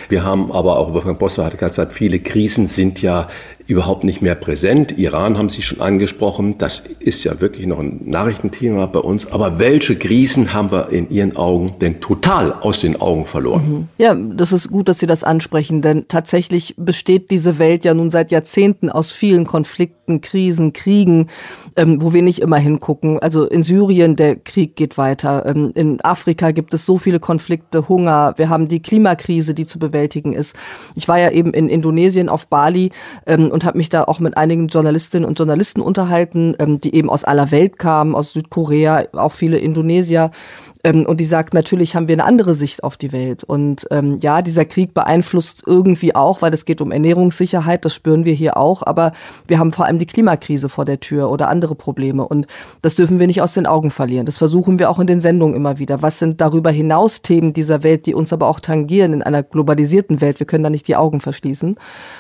Wir 0.10 0.24
haben 0.24 0.52
aber 0.52 0.78
auch, 0.78 0.94
Wolfgang 0.94 1.20
Bosser 1.20 1.46
hat 1.46 1.58
gesagt, 1.58 1.94
viele 1.94 2.20
Krisen 2.20 2.68
sind 2.68 3.02
ja 3.02 3.28
überhaupt 3.68 4.06
nicht 4.06 4.22
mehr 4.22 4.36
präsent. 4.36 4.98
Iran 4.98 5.38
haben 5.38 5.50
Sie 5.50 5.62
schon 5.62 5.82
angesprochen. 5.82 6.58
Das 6.58 6.84
ist 7.00 7.24
ja 7.26 7.42
wirklich 7.42 7.68
noch 7.68 7.80
ein 7.80 8.02
Nachrichtenthema 8.06 8.86
bei 8.86 9.00
uns. 9.00 9.30
Aber 9.32 9.60
welche 9.60 9.98
Krisen 9.98 10.54
haben 10.54 10.72
wir 10.72 10.90
in 10.90 11.10
Ihren 11.10 11.36
Augen 11.36 11.76
denn 11.82 12.00
total 12.00 12.54
aus 12.54 12.80
den 12.80 13.00
Augen 13.00 13.26
verloren? 13.26 13.70
Mhm. 13.70 13.88
Ja, 13.98 14.16
das 14.16 14.54
ist 14.54 14.72
gut, 14.72 14.88
dass 14.88 15.00
Sie 15.00 15.08
das 15.08 15.26
ansprechen, 15.26 15.82
denn 15.82 16.08
tatsächlich 16.08 16.76
besteht 16.78 17.30
diese 17.30 17.60
Welt 17.60 17.84
ja 17.84 17.94
nun 17.94 18.10
seit 18.10 18.32
Jahrzehnten 18.32 18.90
aus 18.90 19.12
vielen 19.12 19.46
Konflikten, 19.46 20.22
Krisen, 20.22 20.72
Kriegen, 20.72 21.28
ähm, 21.76 22.02
wo 22.02 22.14
wir 22.14 22.22
nicht 22.22 22.40
immer 22.40 22.58
hingucken. 22.58 23.20
Also 23.20 23.46
in 23.46 23.64
Syrien, 23.64 24.16
der 24.16 24.38
Krieg 24.38 24.78
geht 24.78 24.98
weiter. 24.98 25.46
Ähm, 25.46 25.74
in 25.76 26.00
Afrika 26.02 26.52
gibt 26.52 26.74
es 26.74 26.86
so 26.86 26.98
viele 26.98 27.20
Konflikte, 27.20 27.90
Hunger. 27.90 28.34
Wir 28.38 28.48
haben 28.48 28.70
die 28.70 28.82
Klimakrise, 28.82 29.54
die 29.54 29.66
zu 29.66 29.78
bewältigen 29.78 30.32
ist. 30.32 30.56
Ich 30.96 31.10
war 31.10 31.20
ja 31.20 31.32
eben 31.32 31.54
in 31.54 31.68
Indonesien 31.68 32.30
auf 32.30 32.48
Bali 32.48 32.92
ähm, 33.26 33.52
und 33.58 33.66
habe 33.66 33.80
mich 33.80 33.90
da 33.90 34.04
auch 34.04 34.20
mit 34.20 34.38
einigen 34.38 34.68
Journalistinnen 34.68 35.28
und 35.28 35.40
Journalisten 35.40 35.82
unterhalten, 35.82 36.56
ähm, 36.60 36.80
die 36.80 36.94
eben 36.94 37.10
aus 37.10 37.24
aller 37.24 37.50
Welt 37.50 37.80
kamen, 37.80 38.14
aus 38.14 38.34
Südkorea, 38.34 39.06
auch 39.14 39.32
viele 39.32 39.58
Indonesier 39.58 40.30
Ähm, 40.88 41.06
und 41.06 41.20
die 41.20 41.26
sagt, 41.26 41.54
natürlich 41.54 41.96
haben 41.96 42.08
wir 42.08 42.16
eine 42.16 42.24
andere 42.24 42.56
Sicht 42.56 42.84
auf 42.84 42.96
die 42.96 43.12
Welt. 43.12 43.44
Und 43.44 43.88
ähm, 43.92 44.18
ja, 44.22 44.42
dieser 44.42 44.64
Krieg 44.64 44.94
beeinflusst 44.94 45.64
irgendwie 45.66 46.16
auch, 46.16 46.42
weil 46.42 46.54
es 46.54 46.64
geht 46.64 46.80
um 46.80 46.92
Ernährungssicherheit, 46.92 47.84
das 47.84 47.94
spüren 47.94 48.24
wir 48.24 48.34
hier 48.34 48.56
auch, 48.56 48.84
aber 48.84 49.12
wir 49.48 49.60
haben 49.60 49.74
vor 49.74 49.86
allem 49.86 49.98
die 49.98 50.06
Klimakrise 50.06 50.70
vor 50.70 50.86
der 50.86 51.02
Tür 51.02 51.30
oder 51.30 51.50
andere 51.50 51.76
Probleme. 51.76 52.26
Und 52.26 52.48
das 52.82 52.96
dürfen 52.96 53.20
wir 53.20 53.28
nicht 53.28 53.42
aus 53.42 53.54
den 53.54 53.66
Augen 53.66 53.92
verlieren. 53.92 54.26
Das 54.26 54.38
versuchen 54.38 54.80
wir 54.80 54.90
auch 54.90 55.00
in 55.00 55.08
den 55.08 55.20
Sendungen 55.20 55.56
immer 55.56 55.78
wieder. 55.78 56.02
Was 56.02 56.20
sind 56.20 56.40
darüber 56.40 56.72
hinaus 56.72 57.22
Themen 57.22 57.52
dieser 57.52 57.84
Welt, 57.84 58.06
die 58.06 58.14
uns 58.14 58.32
aber 58.32 58.48
auch 58.48 58.62
tangieren 58.62 59.12
in 59.12 59.24
einer 59.24 59.44
globalisierten 59.44 60.22
Welt? 60.22 60.40
Wir 60.40 60.48
können 60.48 60.64
da 60.64 60.70
nicht 60.70 60.88
die 60.88 60.96
Augen 60.96 61.20
verschließen. 61.20 61.76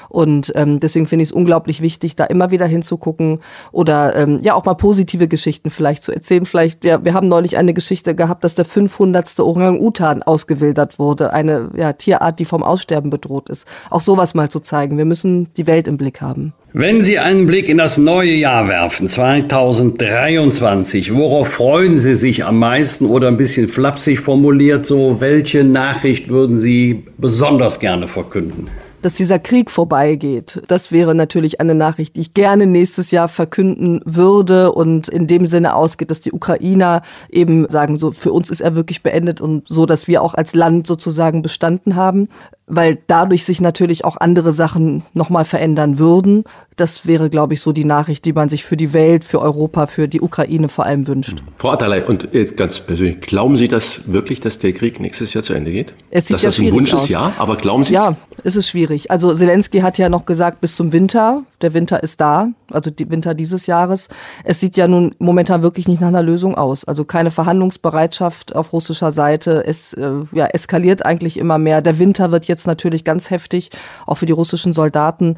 Und 0.09 0.51
ähm, 0.55 0.79
deswegen 0.79 1.05
finde 1.05 1.23
ich 1.23 1.29
es 1.29 1.33
unglaublich 1.33 1.81
wichtig, 1.81 2.15
da 2.15 2.25
immer 2.25 2.51
wieder 2.51 2.65
hinzugucken 2.65 3.39
oder 3.71 4.15
ähm, 4.15 4.39
ja 4.43 4.55
auch 4.55 4.65
mal 4.65 4.73
positive 4.73 5.27
Geschichten 5.27 5.69
vielleicht 5.69 6.03
zu 6.03 6.11
erzählen. 6.11 6.45
Vielleicht, 6.45 6.83
ja, 6.83 7.03
wir 7.03 7.13
haben 7.13 7.29
neulich 7.29 7.57
eine 7.57 7.73
Geschichte 7.73 8.15
gehabt, 8.15 8.43
dass 8.43 8.56
der 8.57 8.65
500. 8.65 9.39
Orang-Utan 9.39 10.23
ausgewildert 10.23 10.99
wurde, 10.99 11.33
eine 11.33 11.69
ja, 11.75 11.93
Tierart, 11.93 12.39
die 12.39 12.45
vom 12.45 12.63
Aussterben 12.63 13.09
bedroht 13.09 13.49
ist. 13.49 13.67
Auch 13.89 14.01
sowas 14.01 14.33
mal 14.33 14.49
zu 14.49 14.59
zeigen. 14.59 14.97
Wir 14.97 15.05
müssen 15.05 15.47
die 15.55 15.67
Welt 15.67 15.87
im 15.87 15.97
Blick 15.97 16.21
haben. 16.21 16.53
Wenn 16.73 17.01
Sie 17.01 17.17
einen 17.17 17.47
Blick 17.47 17.69
in 17.69 17.77
das 17.77 17.97
neue 17.97 18.33
Jahr 18.33 18.67
werfen, 18.67 19.07
2023, 19.07 21.15
worauf 21.15 21.47
freuen 21.47 21.97
Sie 21.97 22.15
sich 22.15 22.45
am 22.45 22.59
meisten 22.59 23.05
oder 23.05 23.29
ein 23.29 23.37
bisschen 23.37 23.67
flapsig 23.67 24.19
formuliert, 24.19 24.85
so 24.85 25.17
welche 25.19 25.63
Nachricht 25.63 26.29
würden 26.29 26.57
Sie 26.57 27.05
besonders 27.17 27.79
gerne 27.79 28.07
verkünden? 28.07 28.69
Dass 29.07 29.13
dieser 29.13 29.39
Krieg 29.39 29.71
vorbeigeht. 29.71 30.61
Das 30.67 30.91
wäre 30.91 31.15
natürlich 31.15 31.61
eine 31.61 31.75
Nachricht, 31.75 32.17
die 32.17 32.19
ich 32.19 32.33
gerne 32.33 32.67
nächstes 32.67 33.09
Jahr 33.09 33.29
verkünden 33.29 34.01
würde 34.03 34.73
und 34.73 35.07
in 35.07 35.27
dem 35.27 35.45
Sinne 35.45 35.75
ausgeht, 35.75 36.11
dass 36.11 36.19
die 36.19 36.33
Ukrainer 36.33 37.03
eben 37.29 37.69
sagen, 37.69 37.97
so 37.97 38.11
für 38.11 38.33
uns 38.33 38.49
ist 38.49 38.59
er 38.59 38.75
wirklich 38.75 39.03
beendet 39.03 39.39
und 39.39 39.65
so, 39.69 39.85
dass 39.85 40.09
wir 40.09 40.21
auch 40.21 40.33
als 40.33 40.55
Land 40.55 40.87
sozusagen 40.87 41.41
bestanden 41.41 41.95
haben 41.95 42.27
weil 42.67 42.99
dadurch 43.07 43.45
sich 43.45 43.61
natürlich 43.61 44.03
auch 44.03 44.17
andere 44.17 44.51
Sachen 44.51 45.03
nochmal 45.13 45.45
verändern 45.45 45.97
würden. 45.97 46.43
Das 46.75 47.07
wäre, 47.07 47.29
glaube 47.29 47.53
ich, 47.53 47.61
so 47.61 47.71
die 47.71 47.85
Nachricht, 47.85 48.25
die 48.25 48.33
man 48.33 48.49
sich 48.49 48.65
für 48.65 48.77
die 48.77 48.93
Welt, 48.93 49.23
für 49.23 49.41
Europa, 49.41 49.87
für 49.87 50.07
die 50.07 50.21
Ukraine 50.21 50.69
vor 50.69 50.85
allem 50.85 51.07
wünscht. 51.07 51.41
Frau 51.57 51.71
Atalay, 51.71 52.03
und 52.03 52.29
ganz 52.55 52.79
persönlich, 52.81 53.21
glauben 53.21 53.57
Sie 53.57 53.67
das 53.67 54.01
wirklich, 54.05 54.41
dass 54.41 54.59
der 54.59 54.73
Krieg 54.73 54.99
nächstes 54.99 55.33
Jahr 55.33 55.43
zu 55.43 55.53
Ende 55.53 55.71
geht? 55.71 55.93
Es 56.11 56.27
sieht 56.27 56.35
dass 56.35 56.43
ja 56.43 56.49
das 56.49 56.59
ein 56.59 56.71
Wunsch 56.73 56.93
ist, 56.93 57.09
ja, 57.09 57.33
aber 57.37 57.55
glauben 57.55 57.83
Sie 57.83 57.95
es? 57.95 58.01
Ja, 58.01 58.15
es 58.43 58.55
ist 58.57 58.69
schwierig. 58.69 59.09
Also 59.09 59.33
Zelensky 59.33 59.79
hat 59.79 59.97
ja 59.97 60.09
noch 60.09 60.25
gesagt, 60.25 60.61
bis 60.61 60.75
zum 60.75 60.91
Winter. 60.91 61.43
Der 61.61 61.73
Winter 61.73 62.03
ist 62.03 62.21
da, 62.21 62.49
also 62.71 62.91
die 62.91 63.09
Winter 63.09 63.33
dieses 63.33 63.65
Jahres. 63.65 64.09
Es 64.43 64.59
sieht 64.59 64.77
ja 64.77 64.87
nun 64.87 65.15
momentan 65.17 65.63
wirklich 65.63 65.87
nicht 65.87 66.01
nach 66.01 66.09
einer 66.09 66.21
Lösung 66.21 66.55
aus. 66.55 66.85
Also 66.85 67.03
keine 67.03 67.31
Verhandlungsbereitschaft 67.31 68.55
auf 68.55 68.73
russischer 68.73 69.11
Seite. 69.11 69.63
Es 69.65 69.93
äh, 69.93 70.11
ja, 70.33 70.45
eskaliert 70.45 71.05
eigentlich 71.05 71.37
immer 71.37 71.57
mehr. 71.57 71.81
Der 71.81 71.97
Winter 71.97 72.31
wird 72.31 72.45
jetzt 72.45 72.67
natürlich 72.67 73.03
ganz 73.03 73.31
heftig, 73.31 73.71
auch 74.05 74.15
für 74.15 74.27
die 74.27 74.33
russischen 74.33 74.71
Soldaten 74.73 75.37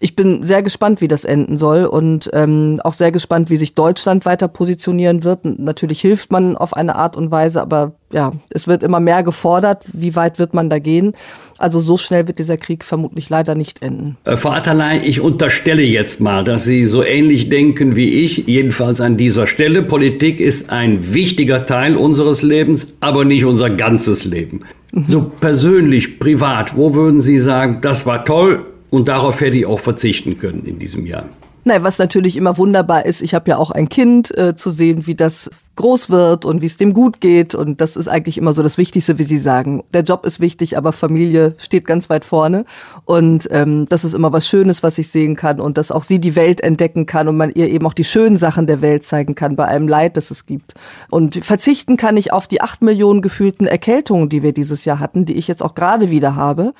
ich 0.00 0.14
bin 0.14 0.44
sehr 0.44 0.62
gespannt, 0.62 1.00
wie 1.00 1.08
das 1.08 1.24
enden 1.24 1.56
soll 1.56 1.84
und 1.84 2.30
ähm, 2.32 2.80
auch 2.84 2.92
sehr 2.92 3.10
gespannt, 3.10 3.50
wie 3.50 3.56
sich 3.56 3.74
Deutschland 3.74 4.26
weiter 4.26 4.46
positionieren 4.48 5.24
wird. 5.24 5.44
Natürlich 5.44 6.00
hilft 6.00 6.30
man 6.30 6.56
auf 6.56 6.74
eine 6.74 6.94
Art 6.96 7.16
und 7.16 7.30
Weise, 7.30 7.60
aber 7.60 7.92
ja, 8.12 8.32
es 8.50 8.68
wird 8.68 8.82
immer 8.82 9.00
mehr 9.00 9.22
gefordert. 9.22 9.84
Wie 9.92 10.14
weit 10.16 10.38
wird 10.38 10.54
man 10.54 10.70
da 10.70 10.78
gehen? 10.78 11.14
Also 11.58 11.80
so 11.80 11.96
schnell 11.96 12.28
wird 12.28 12.38
dieser 12.38 12.56
Krieg 12.56 12.84
vermutlich 12.84 13.28
leider 13.28 13.54
nicht 13.54 13.82
enden. 13.82 14.16
Äh, 14.24 14.36
Frau 14.36 14.50
Atterlei, 14.50 15.02
ich 15.04 15.20
unterstelle 15.20 15.82
jetzt 15.82 16.20
mal, 16.20 16.44
dass 16.44 16.64
Sie 16.64 16.86
so 16.86 17.02
ähnlich 17.02 17.48
denken 17.48 17.96
wie 17.96 18.24
ich, 18.24 18.46
jedenfalls 18.46 19.00
an 19.00 19.16
dieser 19.16 19.46
Stelle. 19.46 19.82
Politik 19.82 20.38
ist 20.38 20.70
ein 20.70 21.12
wichtiger 21.12 21.66
Teil 21.66 21.96
unseres 21.96 22.42
Lebens, 22.42 22.94
aber 23.00 23.24
nicht 23.24 23.44
unser 23.44 23.70
ganzes 23.70 24.24
Leben. 24.24 24.60
So 24.92 25.30
persönlich, 25.40 26.18
privat, 26.18 26.76
wo 26.76 26.94
würden 26.94 27.20
Sie 27.20 27.38
sagen, 27.38 27.78
das 27.82 28.06
war 28.06 28.24
toll, 28.24 28.64
und 28.90 29.08
darauf 29.08 29.40
hätte 29.40 29.58
ich 29.58 29.66
auch 29.66 29.80
verzichten 29.80 30.38
können 30.38 30.64
in 30.64 30.78
diesem 30.78 31.06
Jahr. 31.06 31.24
Nein, 31.64 31.82
was 31.82 31.98
natürlich 31.98 32.36
immer 32.36 32.56
wunderbar 32.56 33.04
ist, 33.04 33.20
ich 33.20 33.34
habe 33.34 33.50
ja 33.50 33.58
auch 33.58 33.70
ein 33.70 33.90
Kind, 33.90 34.36
äh, 34.38 34.54
zu 34.54 34.70
sehen, 34.70 35.06
wie 35.06 35.14
das 35.14 35.50
groß 35.76 36.08
wird 36.08 36.46
und 36.46 36.62
wie 36.62 36.66
es 36.66 36.78
dem 36.78 36.94
gut 36.94 37.20
geht. 37.20 37.54
Und 37.54 37.82
das 37.82 37.96
ist 37.96 38.08
eigentlich 38.08 38.38
immer 38.38 38.54
so 38.54 38.62
das 38.62 38.78
Wichtigste, 38.78 39.18
wie 39.18 39.24
Sie 39.24 39.38
sagen. 39.38 39.84
Der 39.92 40.02
Job 40.02 40.24
ist 40.24 40.40
wichtig, 40.40 40.78
aber 40.78 40.92
Familie 40.92 41.54
steht 41.58 41.86
ganz 41.86 42.08
weit 42.08 42.24
vorne. 42.24 42.64
Und 43.04 43.48
ähm, 43.50 43.84
das 43.90 44.04
ist 44.04 44.14
immer 44.14 44.32
was 44.32 44.48
Schönes, 44.48 44.82
was 44.82 44.96
ich 44.96 45.10
sehen 45.10 45.36
kann 45.36 45.60
und 45.60 45.76
dass 45.76 45.90
auch 45.90 46.04
sie 46.04 46.20
die 46.20 46.36
Welt 46.36 46.62
entdecken 46.62 47.04
kann 47.04 47.28
und 47.28 47.36
man 47.36 47.50
ihr 47.50 47.68
eben 47.68 47.86
auch 47.86 47.92
die 47.92 48.04
schönen 48.04 48.38
Sachen 48.38 48.66
der 48.66 48.80
Welt 48.80 49.04
zeigen 49.04 49.34
kann, 49.34 49.54
bei 49.54 49.66
allem 49.66 49.88
Leid, 49.88 50.16
das 50.16 50.30
es 50.30 50.46
gibt. 50.46 50.72
Und 51.10 51.44
verzichten 51.44 51.98
kann 51.98 52.16
ich 52.16 52.32
auf 52.32 52.46
die 52.46 52.62
acht 52.62 52.80
Millionen 52.80 53.20
gefühlten 53.20 53.66
Erkältungen, 53.66 54.30
die 54.30 54.42
wir 54.42 54.52
dieses 54.52 54.86
Jahr 54.86 55.00
hatten, 55.00 55.26
die 55.26 55.34
ich 55.34 55.48
jetzt 55.48 55.62
auch 55.62 55.74
gerade 55.74 56.10
wieder 56.10 56.34
habe. 56.34 56.72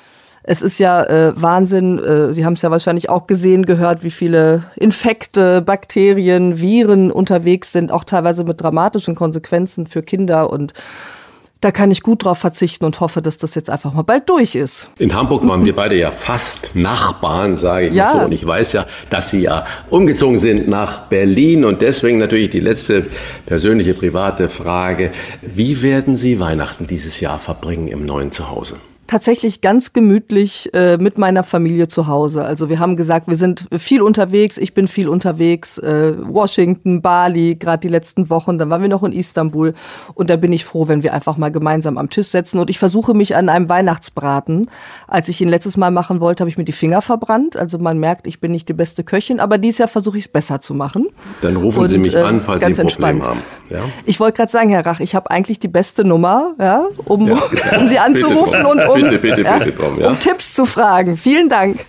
Es 0.43 0.61
ist 0.61 0.79
ja 0.79 1.03
äh, 1.03 1.33
Wahnsinn, 1.35 1.99
äh, 1.99 2.33
Sie 2.33 2.45
haben 2.45 2.53
es 2.53 2.61
ja 2.61 2.71
wahrscheinlich 2.71 3.09
auch 3.09 3.27
gesehen, 3.27 3.65
gehört, 3.65 4.03
wie 4.03 4.11
viele 4.11 4.63
Infekte, 4.75 5.61
Bakterien, 5.61 6.59
Viren 6.59 7.11
unterwegs 7.11 7.71
sind, 7.71 7.91
auch 7.91 8.03
teilweise 8.03 8.43
mit 8.43 8.61
dramatischen 8.61 9.15
Konsequenzen 9.15 9.87
für 9.87 10.01
Kinder 10.01 10.49
und 10.49 10.73
da 11.61 11.71
kann 11.71 11.91
ich 11.91 12.03
gut 12.03 12.23
drauf 12.23 12.37
verzichten 12.37 12.85
und 12.85 13.01
hoffe, 13.01 13.21
dass 13.21 13.37
das 13.37 13.53
jetzt 13.53 13.69
einfach 13.69 13.93
mal 13.93 14.03
bald 14.03 14.29
durch 14.29 14.55
ist. 14.55 14.89
In 14.97 15.13
Hamburg 15.13 15.45
waren 15.45 15.65
wir 15.65 15.75
beide 15.75 15.95
ja 15.95 16.09
fast 16.09 16.75
Nachbarn, 16.75 17.57
sage 17.57 17.87
ich 17.87 17.95
ja. 17.95 18.11
so. 18.11 18.19
Und 18.19 18.31
ich 18.31 18.45
weiß 18.45 18.73
ja, 18.73 18.85
dass 19.09 19.31
Sie 19.31 19.41
ja 19.41 19.65
umgezogen 19.89 20.37
sind 20.37 20.69
nach 20.69 21.07
Berlin. 21.07 21.65
Und 21.65 21.81
deswegen 21.81 22.17
natürlich 22.17 22.49
die 22.49 22.61
letzte 22.61 23.07
persönliche, 23.45 23.93
private 23.93 24.47
Frage. 24.47 25.11
Wie 25.41 25.81
werden 25.81 26.15
Sie 26.15 26.39
Weihnachten 26.39 26.87
dieses 26.87 27.19
Jahr 27.19 27.39
verbringen 27.39 27.89
im 27.89 28.05
neuen 28.05 28.31
Zuhause? 28.31 28.77
Tatsächlich 29.09 29.61
ganz 29.61 29.91
gemütlich 29.91 30.69
äh, 30.75 30.97
mit 30.97 31.17
meiner 31.17 31.41
Familie 31.41 31.87
zu 31.87 32.05
Hause. 32.05 32.45
Also 32.45 32.69
wir 32.69 32.77
haben 32.77 32.95
gesagt, 32.95 33.27
wir 33.27 33.37
sind 33.37 33.65
viel 33.75 34.03
unterwegs, 34.03 34.59
ich 34.59 34.75
bin 34.75 34.87
viel 34.87 35.09
unterwegs, 35.09 35.79
äh, 35.79 36.13
Washington, 36.19 37.01
Bali, 37.01 37.55
gerade 37.55 37.79
die 37.79 37.87
letzten 37.87 38.29
Wochen, 38.29 38.59
dann 38.59 38.69
waren 38.69 38.83
wir 38.83 38.89
noch 38.89 39.01
in 39.01 39.11
Istanbul 39.11 39.73
und 40.13 40.29
da 40.29 40.35
bin 40.35 40.53
ich 40.53 40.63
froh, 40.63 40.87
wenn 40.87 41.01
wir 41.01 41.11
einfach 41.15 41.37
mal 41.37 41.51
gemeinsam 41.51 41.97
am 41.97 42.11
Tisch 42.11 42.27
setzen 42.27 42.59
und 42.59 42.69
ich 42.69 42.77
versuche 42.77 43.15
mich 43.15 43.35
an 43.35 43.49
einem 43.49 43.67
Weihnachtsbraten. 43.67 44.69
Als 45.07 45.27
ich 45.27 45.41
ihn 45.41 45.49
letztes 45.49 45.75
Mal 45.75 45.89
machen 45.89 46.21
wollte, 46.21 46.41
habe 46.41 46.49
ich 46.51 46.59
mir 46.59 46.65
die 46.65 46.71
Finger 46.71 47.01
verbrannt. 47.01 47.57
Also 47.57 47.79
man 47.79 47.97
merkt, 47.97 48.27
ich 48.27 48.39
bin 48.39 48.51
nicht 48.51 48.69
die 48.69 48.73
beste 48.73 49.03
Köchin, 49.03 49.39
aber 49.39 49.57
dieses 49.57 49.79
Jahr 49.79 49.87
versuche 49.87 50.19
ich 50.19 50.25
es 50.25 50.31
besser 50.31 50.61
zu 50.61 50.75
machen. 50.75 51.07
Dann 51.41 51.55
rufen 51.55 51.79
und, 51.79 51.87
Sie 51.87 51.97
mich 51.97 52.13
äh, 52.13 52.19
an, 52.19 52.41
falls 52.41 52.61
Sie 52.61 52.67
ein 52.67 52.75
Problem 52.75 53.17
entspannt. 53.17 53.25
haben. 53.25 53.41
Ja? 53.71 53.85
Ich 54.05 54.19
wollte 54.19 54.37
gerade 54.37 54.51
sagen, 54.51 54.69
Herr 54.69 54.85
Rach, 54.85 54.99
ich 54.99 55.15
habe 55.15 55.31
eigentlich 55.31 55.59
die 55.59 55.67
beste 55.67 56.03
Nummer, 56.03 56.53
ja, 56.59 56.85
um, 57.05 57.27
ja, 57.27 57.37
um 57.79 57.87
Sie 57.87 57.97
anzurufen 57.97 58.65
und 58.67 58.85
um 58.85 58.98
bitte, 59.01 59.17
bitte, 59.19 59.41
ja, 59.41 59.57
bitte 59.57 59.71
drum, 59.71 59.99
ja. 59.99 60.09
um 60.09 60.19
Tipps 60.19 60.53
zu 60.53 60.65
fragen. 60.65 61.17
Vielen 61.17 61.49
Dank. 61.49 61.79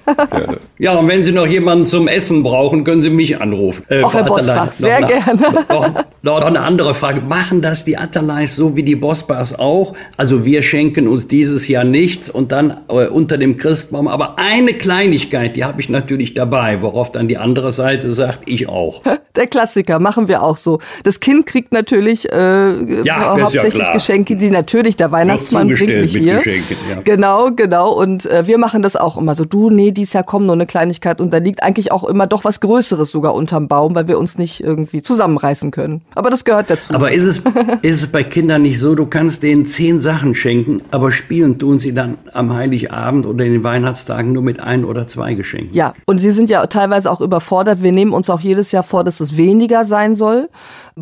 Ja, 0.78 0.94
und 0.96 1.08
wenn 1.08 1.22
Sie 1.22 1.32
noch 1.32 1.46
jemanden 1.46 1.84
zum 1.84 2.08
Essen 2.08 2.42
brauchen, 2.42 2.84
können 2.84 3.02
Sie 3.02 3.10
mich 3.10 3.38
anrufen. 3.38 3.84
Äh, 3.90 4.02
Auch 4.02 4.14
Herr 4.14 4.24
Bosbach, 4.24 4.72
sehr 4.72 4.96
eine, 4.96 5.06
gerne. 5.08 5.42
Noch, 5.68 6.04
noch, 6.22 6.42
eine 6.46 6.60
andere 6.60 6.94
Frage. 6.94 7.20
Machen 7.20 7.60
das 7.60 7.84
die 7.84 7.98
Atterleis 7.98 8.56
so 8.56 8.76
wie 8.76 8.82
die 8.82 8.96
Bosbachs 8.96 9.52
auch? 9.52 9.94
Also 10.16 10.46
wir 10.46 10.62
schenken 10.62 11.06
uns 11.06 11.28
dieses 11.28 11.68
Jahr 11.68 11.84
nichts 11.84 12.30
und 12.30 12.50
dann 12.50 12.78
äh, 12.88 13.08
unter 13.08 13.36
dem 13.36 13.58
Christbaum. 13.58 14.08
Aber 14.08 14.38
eine 14.38 14.72
Kleinigkeit, 14.72 15.54
die 15.54 15.64
habe 15.64 15.82
ich 15.82 15.90
natürlich 15.90 16.32
dabei, 16.32 16.80
worauf 16.80 17.12
dann 17.12 17.28
die 17.28 17.36
andere 17.36 17.72
Seite 17.72 18.14
sagt, 18.14 18.40
ich 18.46 18.66
auch. 18.66 19.02
Der 19.36 19.46
Klassiker, 19.46 20.00
machen 20.00 20.26
wir 20.28 20.42
auch 20.42 20.56
so. 20.56 20.80
Das 21.04 21.20
Kind 21.20 21.46
kriegt 21.46 21.72
natürlich 21.72 22.32
äh, 22.32 23.02
ja, 23.04 23.38
hauptsächlich 23.38 23.86
ja 23.86 23.92
Geschenke, 23.92 24.34
die 24.34 24.50
natürlich 24.50 24.96
der 24.96 25.12
Weihnachtsmann 25.12 25.68
bringt, 25.68 25.88
nicht 25.88 26.14
wir. 26.14 26.42
Ja. 26.42 26.99
Genau, 27.04 27.50
genau. 27.50 27.92
Und 27.92 28.26
äh, 28.26 28.46
wir 28.46 28.58
machen 28.58 28.82
das 28.82 28.96
auch 28.96 29.16
immer 29.16 29.34
so. 29.34 29.44
Du, 29.44 29.70
nee, 29.70 29.90
dies 29.90 30.12
Jahr 30.12 30.24
kommt 30.24 30.46
nur 30.46 30.54
eine 30.54 30.66
Kleinigkeit 30.66 31.20
und 31.20 31.32
da 31.32 31.38
liegt 31.38 31.62
eigentlich 31.62 31.92
auch 31.92 32.04
immer 32.04 32.26
doch 32.26 32.44
was 32.44 32.60
Größeres 32.60 33.10
sogar 33.10 33.34
unterm 33.34 33.68
Baum, 33.68 33.94
weil 33.94 34.08
wir 34.08 34.18
uns 34.18 34.38
nicht 34.38 34.62
irgendwie 34.62 35.02
zusammenreißen 35.02 35.70
können. 35.70 36.02
Aber 36.14 36.30
das 36.30 36.44
gehört 36.44 36.70
dazu. 36.70 36.94
Aber 36.94 37.12
ist 37.12 37.24
es, 37.24 37.38
ist 37.82 38.02
es 38.02 38.06
bei 38.06 38.22
Kindern 38.22 38.62
nicht 38.62 38.80
so, 38.80 38.94
du 38.94 39.06
kannst 39.06 39.42
denen 39.42 39.66
zehn 39.66 40.00
Sachen 40.00 40.34
schenken, 40.34 40.82
aber 40.90 41.12
spielen 41.12 41.58
tun 41.58 41.78
sie 41.78 41.94
dann 41.94 42.18
am 42.32 42.54
Heiligabend 42.54 43.26
oder 43.26 43.44
in 43.44 43.52
den 43.52 43.64
Weihnachtstagen 43.64 44.32
nur 44.32 44.42
mit 44.42 44.60
ein 44.60 44.84
oder 44.84 45.06
zwei 45.06 45.34
Geschenken? 45.34 45.74
Ja, 45.74 45.94
und 46.06 46.18
sie 46.18 46.30
sind 46.30 46.50
ja 46.50 46.66
teilweise 46.66 47.10
auch 47.10 47.20
überfordert. 47.20 47.82
Wir 47.82 47.92
nehmen 47.92 48.12
uns 48.12 48.30
auch 48.30 48.40
jedes 48.40 48.72
Jahr 48.72 48.82
vor, 48.82 49.04
dass 49.04 49.20
es 49.20 49.36
weniger 49.36 49.84
sein 49.84 50.14
soll 50.14 50.48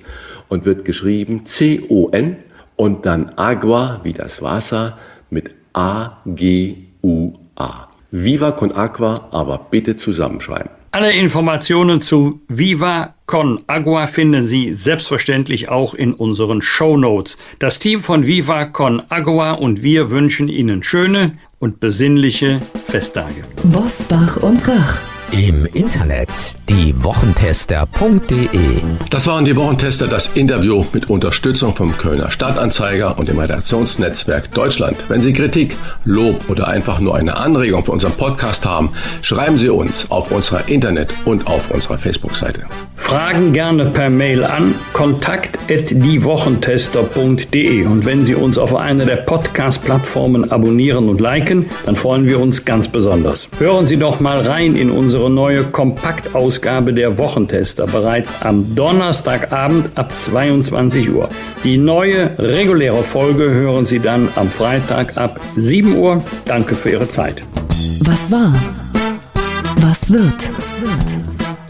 und 0.49 0.65
wird 0.65 0.85
geschrieben 0.85 1.47
C-O-N 1.47 2.35
und 2.75 3.07
dann 3.07 3.31
Agua 3.37 4.01
wie 4.03 4.13
das 4.13 4.43
Wasser 4.43 4.99
mit 5.31 5.49
A-G-U-A. 5.73 6.27
Viva 8.11 8.51
Con 8.51 8.71
Agua, 8.71 9.29
aber 9.31 9.57
bitte 9.71 9.95
zusammenschreiben. 9.95 10.69
Alle 10.91 11.11
Informationen 11.11 12.01
zu 12.01 12.41
Viva 12.47 13.15
Con 13.25 13.63
Agua 13.67 14.07
finden 14.07 14.47
Sie 14.47 14.73
selbstverständlich 14.73 15.67
auch 15.69 15.93
in 15.93 16.13
unseren 16.13 16.61
Show 16.61 16.95
Notes. 16.95 17.37
Das 17.59 17.79
Team 17.79 17.99
von 17.99 18.25
Viva 18.25 18.65
Con 18.65 19.03
Agua 19.09 19.51
und 19.51 19.83
wir 19.83 20.09
wünschen 20.09 20.47
Ihnen 20.47 20.83
schöne 20.83 21.33
und 21.59 21.79
besinnliche 21.79 22.61
Festtage. 22.87 23.43
Bosbach 23.63 24.37
und 24.37 24.65
Rach. 24.67 25.16
Im 25.31 25.65
Internet 25.73 26.29
diewochentester.de 26.69 28.47
Das 29.09 29.27
waren 29.27 29.43
die 29.43 29.57
Wochentester, 29.57 30.07
das 30.07 30.29
Interview 30.29 30.85
mit 30.93 31.09
Unterstützung 31.09 31.75
vom 31.75 31.97
Kölner 31.97 32.31
Stadtanzeiger 32.31 33.19
und 33.19 33.27
dem 33.27 33.37
Redaktionsnetzwerk 33.37 34.51
Deutschland. 34.51 34.95
Wenn 35.09 35.21
Sie 35.21 35.33
Kritik, 35.33 35.75
Lob 36.05 36.49
oder 36.49 36.69
einfach 36.69 36.99
nur 36.99 37.17
eine 37.17 37.35
Anregung 37.35 37.83
für 37.83 37.91
unseren 37.91 38.13
Podcast 38.13 38.65
haben, 38.65 38.91
schreiben 39.21 39.57
Sie 39.57 39.69
uns 39.69 40.09
auf 40.09 40.31
unserer 40.31 40.69
Internet- 40.69 41.13
und 41.25 41.47
auf 41.47 41.71
unserer 41.71 41.97
Facebook-Seite. 41.97 42.65
Fragen 42.97 43.53
gerne 43.53 43.85
per 43.85 44.09
Mail 44.09 44.43
an 44.43 44.75
kontakt@diewochentester.de 44.91 47.85
und 47.85 48.03
wenn 48.05 48.25
Sie 48.25 48.35
uns 48.35 48.57
auf 48.57 48.75
einer 48.75 49.05
der 49.05 49.15
Podcast-Plattformen 49.17 50.51
abonnieren 50.51 51.07
und 51.07 51.21
liken, 51.21 51.67
dann 51.85 51.95
freuen 51.95 52.25
wir 52.25 52.41
uns 52.41 52.65
ganz 52.65 52.89
besonders. 52.89 53.47
Hören 53.59 53.85
Sie 53.85 53.95
doch 53.95 54.19
mal 54.19 54.41
rein 54.41 54.75
in 54.75 54.91
unsere 54.91 55.29
neue 55.29 55.63
Kompaktausgabe 55.63 56.93
der 56.93 57.17
Wochentester 57.17 57.87
bereits 57.87 58.33
am 58.41 58.75
Donnerstagabend 58.75 59.91
ab 59.95 60.11
22 60.13 61.13
Uhr. 61.13 61.29
Die 61.63 61.77
neue 61.77 62.31
reguläre 62.37 63.03
Folge 63.03 63.51
hören 63.51 63.85
Sie 63.85 63.99
dann 63.99 64.27
am 64.35 64.49
Freitag 64.49 65.15
ab 65.15 65.39
7 65.55 65.95
Uhr. 65.95 66.21
Danke 66.45 66.75
für 66.75 66.89
Ihre 66.89 67.07
Zeit. 67.07 67.41
Was 68.01 68.29
war? 68.31 68.53
Was 69.79 70.11
wird? 70.11 71.26